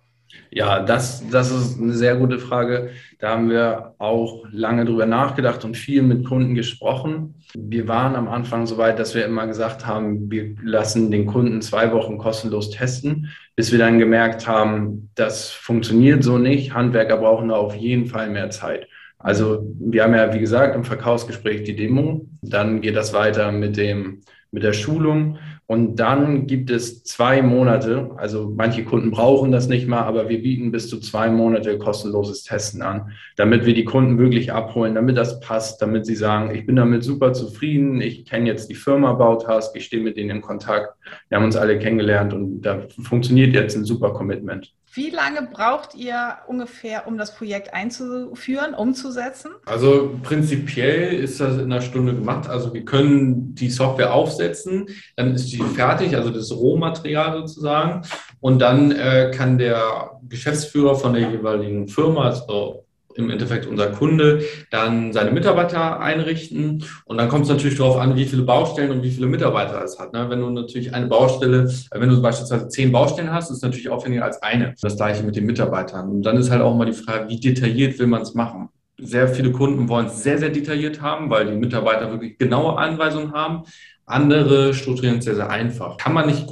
Ja, 0.51 0.81
das, 0.81 1.23
das 1.31 1.53
ist 1.53 1.81
eine 1.81 1.93
sehr 1.93 2.17
gute 2.17 2.41
Frage. 2.41 2.91
Da 3.21 3.31
haben 3.31 3.49
wir 3.49 3.95
auch 3.99 4.45
lange 4.51 4.85
drüber 4.85 5.07
nachgedacht 5.07 5.65
und 5.65 5.77
viel 5.77 6.03
mit 6.03 6.27
Kunden 6.27 6.57
gesprochen. 6.57 7.37
Wir 7.55 7.87
waren 7.87 8.17
am 8.17 8.27
Anfang 8.27 8.67
so 8.67 8.79
weit, 8.79 8.99
dass 8.99 9.15
wir 9.15 9.25
immer 9.25 9.47
gesagt 9.47 9.87
haben, 9.87 10.29
wir 10.29 10.57
lassen 10.61 11.13
den 11.13 11.27
Kunden 11.27 11.63
zwei 11.63 11.93
Wochen 11.93 12.19
kostenlos 12.19 12.71
testen, 12.71 13.31
bis 13.55 13.71
wir 13.71 13.79
dann 13.79 14.01
gemerkt 14.01 14.49
haben, 14.49 15.09
das 15.15 15.53
funktioniert 15.53 16.25
so 16.25 16.37
nicht. 16.37 16.75
Handwerker 16.75 17.19
brauchen 17.19 17.51
da 17.51 17.55
auf 17.55 17.77
jeden 17.77 18.07
Fall 18.07 18.29
mehr 18.29 18.51
Zeit. 18.51 18.89
Also 19.19 19.67
wir 19.79 20.03
haben 20.03 20.15
ja, 20.15 20.33
wie 20.35 20.41
gesagt, 20.41 20.77
im 20.77 20.85
Verkaufsgespräch 20.85 21.65
die 21.65 21.77
Demo. 21.77 22.27
Dann 22.43 22.81
geht 22.81 22.97
das 22.97 23.13
weiter 23.13 23.53
mit, 23.53 23.77
dem, 23.77 24.21
mit 24.51 24.63
der 24.63 24.73
Schulung. 24.73 25.39
Und 25.69 25.97
dann 25.97 26.47
gibt 26.47 26.71
es 26.71 27.03
zwei 27.03 27.43
Monate, 27.43 28.13
also 28.19 28.53
manche 28.57 28.85
Kunden 28.85 29.11
brauchen 29.11 29.51
das 29.51 29.67
nicht 29.67 29.89
mal, 29.89 30.03
aber 30.03 30.29
wir 30.29 30.41
bieten 30.41 30.71
bis 30.71 30.89
zu 30.89 31.01
zwei 31.01 31.29
Monate 31.29 31.77
kostenloses 31.77 32.45
Testen 32.45 32.83
an, 32.83 33.11
damit 33.35 33.67
wir 33.67 33.75
die 33.75 33.85
Kunden 33.85 34.17
wirklich 34.17 34.53
abholen, 34.53 34.95
damit 34.95 35.17
das 35.17 35.41
passt, 35.41 35.83
damit 35.83 36.07
sie 36.07 36.15
sagen, 36.15 36.55
ich 36.55 36.67
bin 36.67 36.77
damit 36.77 37.03
super 37.03 37.33
zufrieden, 37.33 38.01
ich 38.01 38.27
kenne 38.27 38.47
jetzt 38.47 38.71
die 38.71 38.77
Firma 38.77 39.15
Bautask, 39.15 39.75
ich 39.75 39.87
stehe 39.87 40.05
mit 40.05 40.17
denen 40.17 40.37
in 40.37 40.41
Kontakt, 40.41 40.95
wir 41.29 41.37
haben 41.37 41.45
uns 41.45 41.57
alle 41.57 41.81
kennengelernt 41.81 42.33
und 42.33 42.61
da 42.61 42.83
funktioniert 43.03 43.53
jetzt 43.53 43.77
ein 43.77 43.85
super 43.85 44.13
Commitment. 44.13 44.73
Wie 44.97 45.11
lange 45.11 45.43
braucht 45.43 45.95
ihr 45.95 46.39
ungefähr, 46.47 47.07
um 47.07 47.19
das 47.19 47.35
Projekt 47.35 47.75
einzuführen, 47.75 48.73
umzusetzen? 48.73 49.51
Also 49.67 50.19
prinzipiell 50.23 51.13
ist 51.13 51.39
das 51.39 51.59
in 51.59 51.71
einer 51.71 51.83
Stunde 51.83 52.15
gemacht. 52.15 52.49
Also 52.49 52.73
wir 52.73 52.83
können 52.83 53.55
die 53.55 53.69
Software 53.69 54.15
aufsetzen, 54.15 54.89
dann 55.15 55.35
ist 55.35 55.53
die 55.53 55.59
fertig, 55.59 56.17
also 56.17 56.31
das 56.31 56.51
Rohmaterial 56.51 57.37
sozusagen. 57.41 58.07
Und 58.41 58.61
dann 58.61 58.91
äh, 58.91 59.31
kann 59.35 59.59
der 59.59 60.19
Geschäftsführer 60.27 60.95
von 60.95 61.13
der 61.13 61.31
jeweiligen 61.31 61.89
Firma, 61.89 62.25
also 62.25 62.86
im 63.19 63.31
Endeffekt 63.31 63.67
unser 63.67 63.89
Kunde, 63.89 64.43
dann 64.71 65.13
seine 65.13 65.31
Mitarbeiter 65.31 66.01
einrichten. 66.01 66.85
Und 67.05 67.19
dann 67.19 67.29
kommt 67.29 67.45
es 67.45 67.51
natürlich 67.51 67.77
darauf 67.77 67.97
an, 67.97 68.17
wie 68.17 68.27
viele 68.27 68.43
Baustellen 68.43 68.91
und 68.91 69.03
wie 69.03 69.11
viele 69.11 69.27
Mitarbeiter 69.27 69.83
es 69.83 69.99
hat. 69.99 70.13
Ne? 70.13 70.29
Wenn 70.29 70.41
du 70.41 70.51
natürlich 70.51 70.95
eine 70.95 71.07
Baustelle, 71.07 71.71
äh, 71.91 72.01
wenn 72.01 72.09
du 72.09 72.21
beispielsweise 72.21 72.69
zehn 72.69 72.93
Baustellen 72.93 73.33
hast, 73.33 73.51
ist 73.51 73.59
es 73.59 73.63
natürlich 73.63 73.89
aufwendiger 73.89 74.25
als 74.25 74.43
eine. 74.43 74.75
Das 74.81 74.97
gleiche 74.97 75.23
mit 75.23 75.37
den 75.37 75.47
Mitarbeitern. 75.47 76.09
Und 76.09 76.23
dann 76.23 76.37
ist 76.37 76.51
halt 76.51 76.63
auch 76.63 76.77
mal 76.77 76.87
die 76.87 76.93
Frage, 76.93 77.29
wie 77.29 77.41
detailliert 77.41 77.99
will 77.99 78.07
man 78.07 78.23
es 78.23 78.35
machen? 78.35 78.69
Sehr 78.99 79.29
viele 79.29 79.53
Kunden 79.53 79.89
wollen 79.89 80.07
es 80.07 80.23
sehr, 80.23 80.39
sehr 80.39 80.49
detailliert 80.49 81.03
haben, 81.03 81.29
weil 81.29 81.47
die 81.47 81.57
Mitarbeiter 81.57 82.11
wirklich 82.11 82.39
genaue 82.39 82.79
Anweisungen 82.79 83.33
haben. 83.33 83.65
Andere 84.07 84.73
strukturieren 84.73 85.19
es 85.19 85.25
sehr, 85.25 85.35
sehr 85.35 85.51
einfach. 85.51 85.97
Kann 85.99 86.15
man 86.15 86.27
nicht 86.27 86.47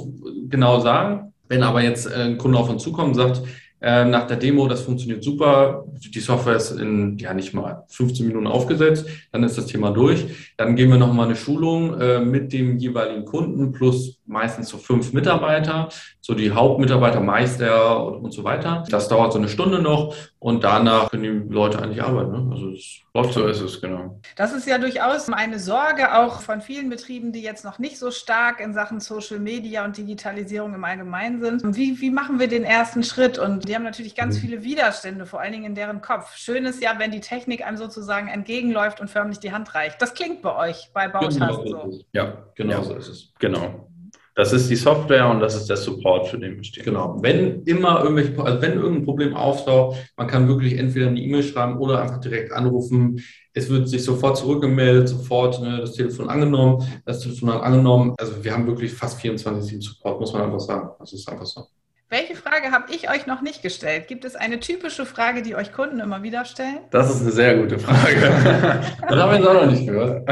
genau 0.49 0.79
sagen. 0.79 1.33
Wenn 1.47 1.63
aber 1.63 1.81
jetzt 1.81 2.11
ein 2.11 2.37
Kunde 2.37 2.57
auf 2.57 2.69
uns 2.69 2.83
zukommt 2.83 3.09
und 3.09 3.15
sagt, 3.15 3.41
äh, 3.85 4.03
nach 4.03 4.25
der 4.25 4.37
Demo, 4.37 4.67
das 4.67 4.81
funktioniert 4.81 5.23
super. 5.23 5.85
Die 5.93 6.19
Software 6.19 6.55
ist 6.55 6.71
in 6.71 7.19
ja 7.19 7.35
nicht 7.35 7.53
mal 7.53 7.83
15 7.89 8.25
Minuten 8.25 8.47
aufgesetzt, 8.47 9.05
dann 9.31 9.43
ist 9.43 9.59
das 9.59 9.67
Thema 9.67 9.91
durch. 9.91 10.25
Dann 10.57 10.75
gehen 10.75 10.89
wir 10.89 10.97
nochmal 10.97 11.27
eine 11.27 11.35
Schulung 11.35 12.01
äh, 12.01 12.19
mit 12.19 12.51
dem 12.51 12.79
jeweiligen 12.79 13.25
Kunden 13.25 13.73
plus 13.73 14.19
meistens 14.25 14.69
so 14.69 14.79
fünf 14.79 15.13
Mitarbeiter, 15.13 15.89
so 16.19 16.33
die 16.33 16.49
Hauptmitarbeiter, 16.49 17.19
Meister 17.19 18.03
und, 18.03 18.23
und 18.23 18.31
so 18.31 18.43
weiter. 18.43 18.83
Das 18.89 19.07
dauert 19.07 19.33
so 19.33 19.37
eine 19.37 19.49
Stunde 19.49 19.79
noch 19.83 20.15
und 20.45 20.63
danach 20.63 21.09
können 21.09 21.47
die 21.49 21.51
Leute 21.51 21.81
eigentlich 21.81 22.03
arbeiten. 22.03 22.31
Ne? 22.31 22.51
Also 22.51 22.69
es 22.69 22.99
läuft 23.15 23.33
so 23.33 23.47
ist 23.47 23.61
es, 23.61 23.81
genau. 23.81 24.21
Das 24.35 24.53
ist 24.53 24.67
ja 24.67 24.77
durchaus 24.77 25.27
eine 25.27 25.57
Sorge 25.57 26.15
auch 26.15 26.41
von 26.41 26.61
vielen 26.61 26.87
Betrieben, 26.87 27.31
die 27.31 27.41
jetzt 27.41 27.65
noch 27.65 27.79
nicht 27.79 27.97
so 27.97 28.11
stark 28.11 28.59
in 28.59 28.75
Sachen 28.75 28.99
Social 28.99 29.39
Media 29.39 29.83
und 29.83 29.97
Digitalisierung 29.97 30.75
im 30.75 30.83
Allgemeinen 30.83 31.41
sind. 31.41 31.75
Wie, 31.75 31.99
wie 31.99 32.11
machen 32.11 32.39
wir 32.39 32.47
den 32.47 32.63
ersten 32.63 33.01
Schritt? 33.01 33.39
Und 33.39 33.67
die 33.67 33.73
haben 33.73 33.81
natürlich 33.81 34.13
ganz 34.13 34.35
mhm. 34.35 34.41
viele 34.41 34.63
Widerstände, 34.63 35.25
vor 35.25 35.41
allen 35.41 35.51
Dingen 35.51 35.65
in 35.65 35.73
deren 35.73 36.03
Kopf. 36.03 36.35
Schön 36.35 36.65
ist 36.65 36.79
ja, 36.79 36.93
wenn 36.99 37.09
die 37.09 37.21
Technik 37.21 37.65
einem 37.65 37.77
sozusagen 37.77 38.27
entgegenläuft 38.27 39.01
und 39.01 39.09
förmlich 39.09 39.39
die 39.39 39.51
Hand 39.51 39.73
reicht. 39.73 39.99
Das 39.99 40.13
klingt 40.13 40.43
bei 40.43 40.55
euch, 40.55 40.91
bei 40.93 41.07
Bautasten 41.07 41.47
genau. 41.47 41.89
so. 41.89 41.99
Ja, 42.11 42.45
genau 42.53 42.71
ja. 42.73 42.83
so 42.83 42.93
ist 42.93 43.07
es. 43.07 43.33
Genau. 43.39 43.89
Das 44.35 44.51
ist 44.51 44.69
die 44.69 44.75
Software 44.75 45.29
und 45.29 45.39
das 45.39 45.55
ist 45.55 45.69
der 45.69 45.77
Support, 45.77 46.27
für 46.27 46.37
den 46.37 46.57
wir 46.57 46.63
stehen. 46.65 46.83
Genau. 46.83 47.17
Wenn 47.21 47.63
immer 47.63 48.03
irgendwelche, 48.03 48.37
also 48.43 48.61
wenn 48.61 48.73
irgendein 48.73 49.05
Problem 49.05 49.33
auftaucht, 49.33 49.97
man 50.17 50.27
kann 50.27 50.49
wirklich 50.49 50.77
entweder 50.77 51.07
eine 51.07 51.21
E-Mail 51.21 51.41
schreiben 51.41 51.77
oder 51.77 52.01
einfach 52.01 52.19
direkt 52.19 52.51
anrufen. 52.51 53.23
Es 53.53 53.69
wird 53.69 53.87
sich 53.87 54.03
sofort 54.03 54.37
zurückgemeldet, 54.37 55.07
sofort 55.07 55.61
ne, 55.61 55.79
das 55.79 55.93
Telefon 55.93 56.29
angenommen, 56.29 56.85
das 57.05 57.21
Telefon 57.21 57.49
angenommen. 57.49 58.13
Also 58.17 58.43
wir 58.43 58.51
haben 58.51 58.67
wirklich 58.67 58.91
fast 58.91 59.21
24-7 59.21 59.81
Support, 59.81 60.19
muss 60.19 60.33
man 60.33 60.41
einfach 60.41 60.59
sagen. 60.59 60.89
Das 60.99 61.13
ist 61.13 61.29
einfach 61.29 61.45
so. 61.45 61.67
Welche 62.09 62.35
Frage 62.35 62.71
habe 62.71 62.93
ich 62.93 63.09
euch 63.09 63.27
noch 63.27 63.41
nicht 63.41 63.61
gestellt? 63.61 64.07
Gibt 64.09 64.25
es 64.25 64.35
eine 64.35 64.59
typische 64.59 65.05
Frage, 65.05 65.43
die 65.43 65.55
euch 65.55 65.71
Kunden 65.71 66.01
immer 66.01 66.23
wieder 66.23 66.43
stellen? 66.43 66.79
Das 66.91 67.09
ist 67.09 67.21
eine 67.21 67.31
sehr 67.31 67.57
gute 67.57 67.79
Frage. 67.79 68.19
das 69.01 69.17
haben 69.17 69.31
wir 69.31 69.37
jetzt 69.37 69.47
auch 69.47 69.53
noch 69.53 69.71
nicht 69.71 69.87
gehört. 69.87 70.29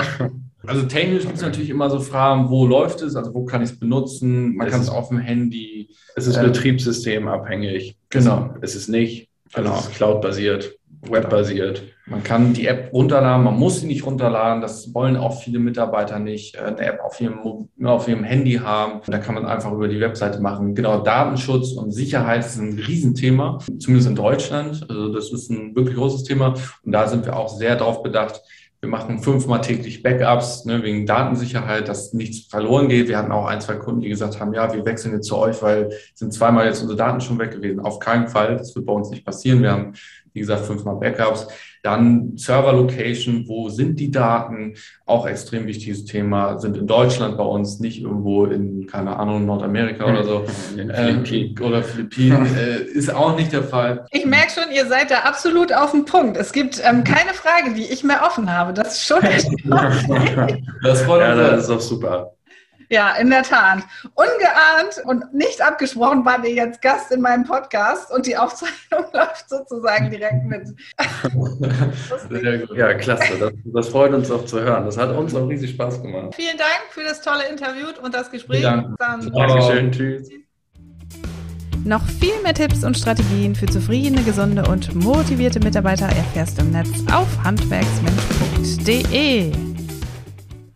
Also 0.65 0.83
technisch 0.83 1.23
gibt 1.23 1.35
es 1.35 1.41
natürlich 1.41 1.69
immer 1.69 1.89
so 1.89 1.99
Fragen, 1.99 2.49
wo 2.49 2.65
läuft 2.65 3.01
es, 3.01 3.15
also 3.15 3.33
wo 3.33 3.43
kann 3.45 3.61
ich 3.61 3.71
es 3.71 3.79
benutzen? 3.79 4.55
Man 4.55 4.69
kann 4.69 4.81
es 4.81 4.89
auf 4.89 5.09
dem 5.09 5.19
Handy. 5.19 5.89
Es 6.15 6.27
ist 6.27 6.37
äh, 6.37 6.43
betriebssystemabhängig. 6.43 7.97
Genau. 8.09 8.53
Es 8.61 8.75
ist 8.75 8.87
nicht. 8.87 9.29
Genau. 9.53 9.75
Es 9.75 9.87
ist 9.87 9.95
cloud-basiert. 9.95 10.77
webbasiert. 11.09 11.83
Man 12.05 12.23
kann 12.23 12.53
die 12.53 12.67
App 12.67 12.91
runterladen, 12.93 13.43
man 13.45 13.57
muss 13.57 13.81
sie 13.81 13.87
nicht 13.87 14.05
runterladen. 14.05 14.61
Das 14.61 14.93
wollen 14.93 15.15
auch 15.15 15.41
viele 15.41 15.59
Mitarbeiter 15.59 16.19
nicht. 16.19 16.55
Äh, 16.55 16.59
eine 16.59 16.79
App 16.79 17.01
auf 17.01 17.19
ihrem, 17.19 17.69
auf 17.83 18.07
ihrem 18.07 18.23
Handy 18.23 18.53
haben. 18.53 19.01
Da 19.07 19.17
kann 19.17 19.35
man 19.35 19.45
einfach 19.45 19.71
über 19.71 19.87
die 19.87 19.99
Webseite 19.99 20.39
machen. 20.39 20.75
Genau, 20.75 21.01
Datenschutz 21.01 21.73
und 21.73 21.91
Sicherheit 21.91 22.45
ist 22.45 22.57
ein 22.57 22.79
Riesenthema, 22.79 23.59
zumindest 23.79 24.09
in 24.09 24.15
Deutschland. 24.15 24.85
Also 24.89 25.13
das 25.13 25.31
ist 25.31 25.49
ein 25.49 25.75
wirklich 25.75 25.97
großes 25.97 26.23
Thema. 26.23 26.55
Und 26.83 26.91
da 26.91 27.07
sind 27.07 27.25
wir 27.25 27.35
auch 27.35 27.49
sehr 27.49 27.75
darauf 27.75 28.01
bedacht, 28.01 28.41
wir 28.83 28.89
machen 28.89 29.19
fünfmal 29.19 29.61
täglich 29.61 30.03
Backups 30.03 30.65
ne, 30.65 30.83
wegen 30.83 31.05
Datensicherheit, 31.05 31.87
dass 31.87 32.11
nichts 32.11 32.49
verloren 32.49 32.89
geht. 32.89 33.07
Wir 33.07 33.17
hatten 33.17 33.31
auch 33.31 33.45
ein, 33.45 33.61
zwei 33.61 33.75
Kunden, 33.75 34.01
die 34.01 34.09
gesagt 34.09 34.41
haben, 34.41 34.53
ja, 34.53 34.73
wir 34.73 34.85
wechseln 34.85 35.13
jetzt 35.13 35.27
zu 35.27 35.37
euch, 35.37 35.61
weil 35.61 35.89
sind 36.13 36.33
zweimal 36.33 36.65
jetzt 36.65 36.81
unsere 36.81 36.97
Daten 36.97 37.21
schon 37.21 37.39
weg 37.39 37.51
gewesen. 37.51 37.79
Auf 37.79 37.99
keinen 37.99 38.27
Fall, 38.27 38.57
das 38.57 38.75
wird 38.75 38.85
bei 38.85 38.91
uns 38.91 39.09
nicht 39.09 39.23
passieren. 39.23 39.61
Wir 39.61 39.71
haben 39.71 39.93
wie 40.33 40.39
gesagt, 40.39 40.65
fünfmal 40.65 40.95
Backups. 40.95 41.47
Dann 41.83 42.37
Server-Location, 42.37 43.43
wo 43.45 43.67
sind 43.67 43.99
die 43.99 44.09
Daten? 44.09 44.75
Auch 45.05 45.27
extrem 45.27 45.67
wichtiges 45.67 46.05
Thema. 46.05 46.57
Sind 46.57 46.77
in 46.77 46.87
Deutschland 46.87 47.37
bei 47.37 47.43
uns, 47.43 47.81
nicht 47.81 48.01
irgendwo 48.01 48.45
in, 48.45 48.87
keine 48.87 49.17
Ahnung, 49.17 49.45
Nordamerika 49.45 50.05
oder 50.05 50.23
so. 50.23 50.45
Philippinen. 50.75 51.55
Ähm, 51.57 51.65
oder 51.65 51.83
Philippinen. 51.83 52.47
Äh, 52.63 52.83
ist 52.83 53.13
auch 53.13 53.35
nicht 53.35 53.51
der 53.51 53.63
Fall. 53.63 54.05
Ich 54.11 54.25
merke 54.25 54.51
schon, 54.51 54.71
ihr 54.71 54.85
seid 54.85 55.11
da 55.11 55.19
absolut 55.19 55.73
auf 55.73 55.91
dem 55.91 56.05
Punkt. 56.05 56.37
Es 56.37 56.51
gibt 56.53 56.81
ähm, 56.83 57.03
keine 57.03 57.33
Frage, 57.33 57.73
die 57.73 57.83
ich 57.83 58.03
mehr 58.03 58.21
offen 58.25 58.53
habe. 58.53 58.73
Das 58.73 58.95
ist 58.95 59.07
schon 59.07 59.21
echt 59.23 59.49
Das 60.83 61.01
freut 61.01 61.21
ja, 61.21 61.35
das 61.35 61.63
ist 61.63 61.69
auch 61.69 61.81
super. 61.81 62.33
Ja, 62.93 63.15
in 63.15 63.31
der 63.31 63.41
Tat. 63.41 63.79
Ungeahnt 64.13 65.01
und 65.05 65.33
nicht 65.33 65.59
abgesprochen 65.63 66.23
waren 66.25 66.43
ihr 66.43 66.53
jetzt 66.53 66.79
Gast 66.79 67.11
in 67.11 67.21
meinem 67.21 67.43
Podcast 67.43 68.11
und 68.11 68.27
die 68.27 68.37
Aufzeichnung 68.37 69.05
läuft 69.13 69.49
sozusagen 69.49 70.11
direkt 70.11 70.43
mit. 70.43 70.67
ja, 72.75 72.93
klasse. 72.93 73.39
Das, 73.39 73.51
das, 73.65 73.89
freut 73.89 74.13
uns 74.13 74.29
auch 74.29 74.45
zu 74.45 74.61
hören. 74.61 74.85
Das 74.85 74.95
hat 74.95 75.09
uns 75.09 75.33
auch 75.33 75.49
riesig 75.49 75.71
Spaß 75.71 76.03
gemacht. 76.03 76.35
Vielen 76.35 76.55
Dank 76.55 76.83
für 76.91 77.01
das 77.01 77.19
tolle 77.21 77.47
Interview 77.49 77.87
und 78.03 78.13
das 78.13 78.29
Gespräch. 78.29 78.61
Dann, 78.61 78.95
Dankeschön. 78.99 79.91
Tschüss. 79.91 80.29
Noch 81.83 82.05
viel 82.05 82.39
mehr 82.43 82.53
Tipps 82.53 82.83
und 82.83 82.95
Strategien 82.95 83.55
für 83.55 83.65
zufriedene, 83.65 84.21
gesunde 84.21 84.65
und 84.69 84.93
motivierte 84.93 85.59
Mitarbeiter 85.59 86.05
erfährst 86.05 86.59
du 86.59 86.61
im 86.61 86.73
Netz 86.73 86.91
auf 87.11 87.43
handwerksmensch.de. 87.43 89.72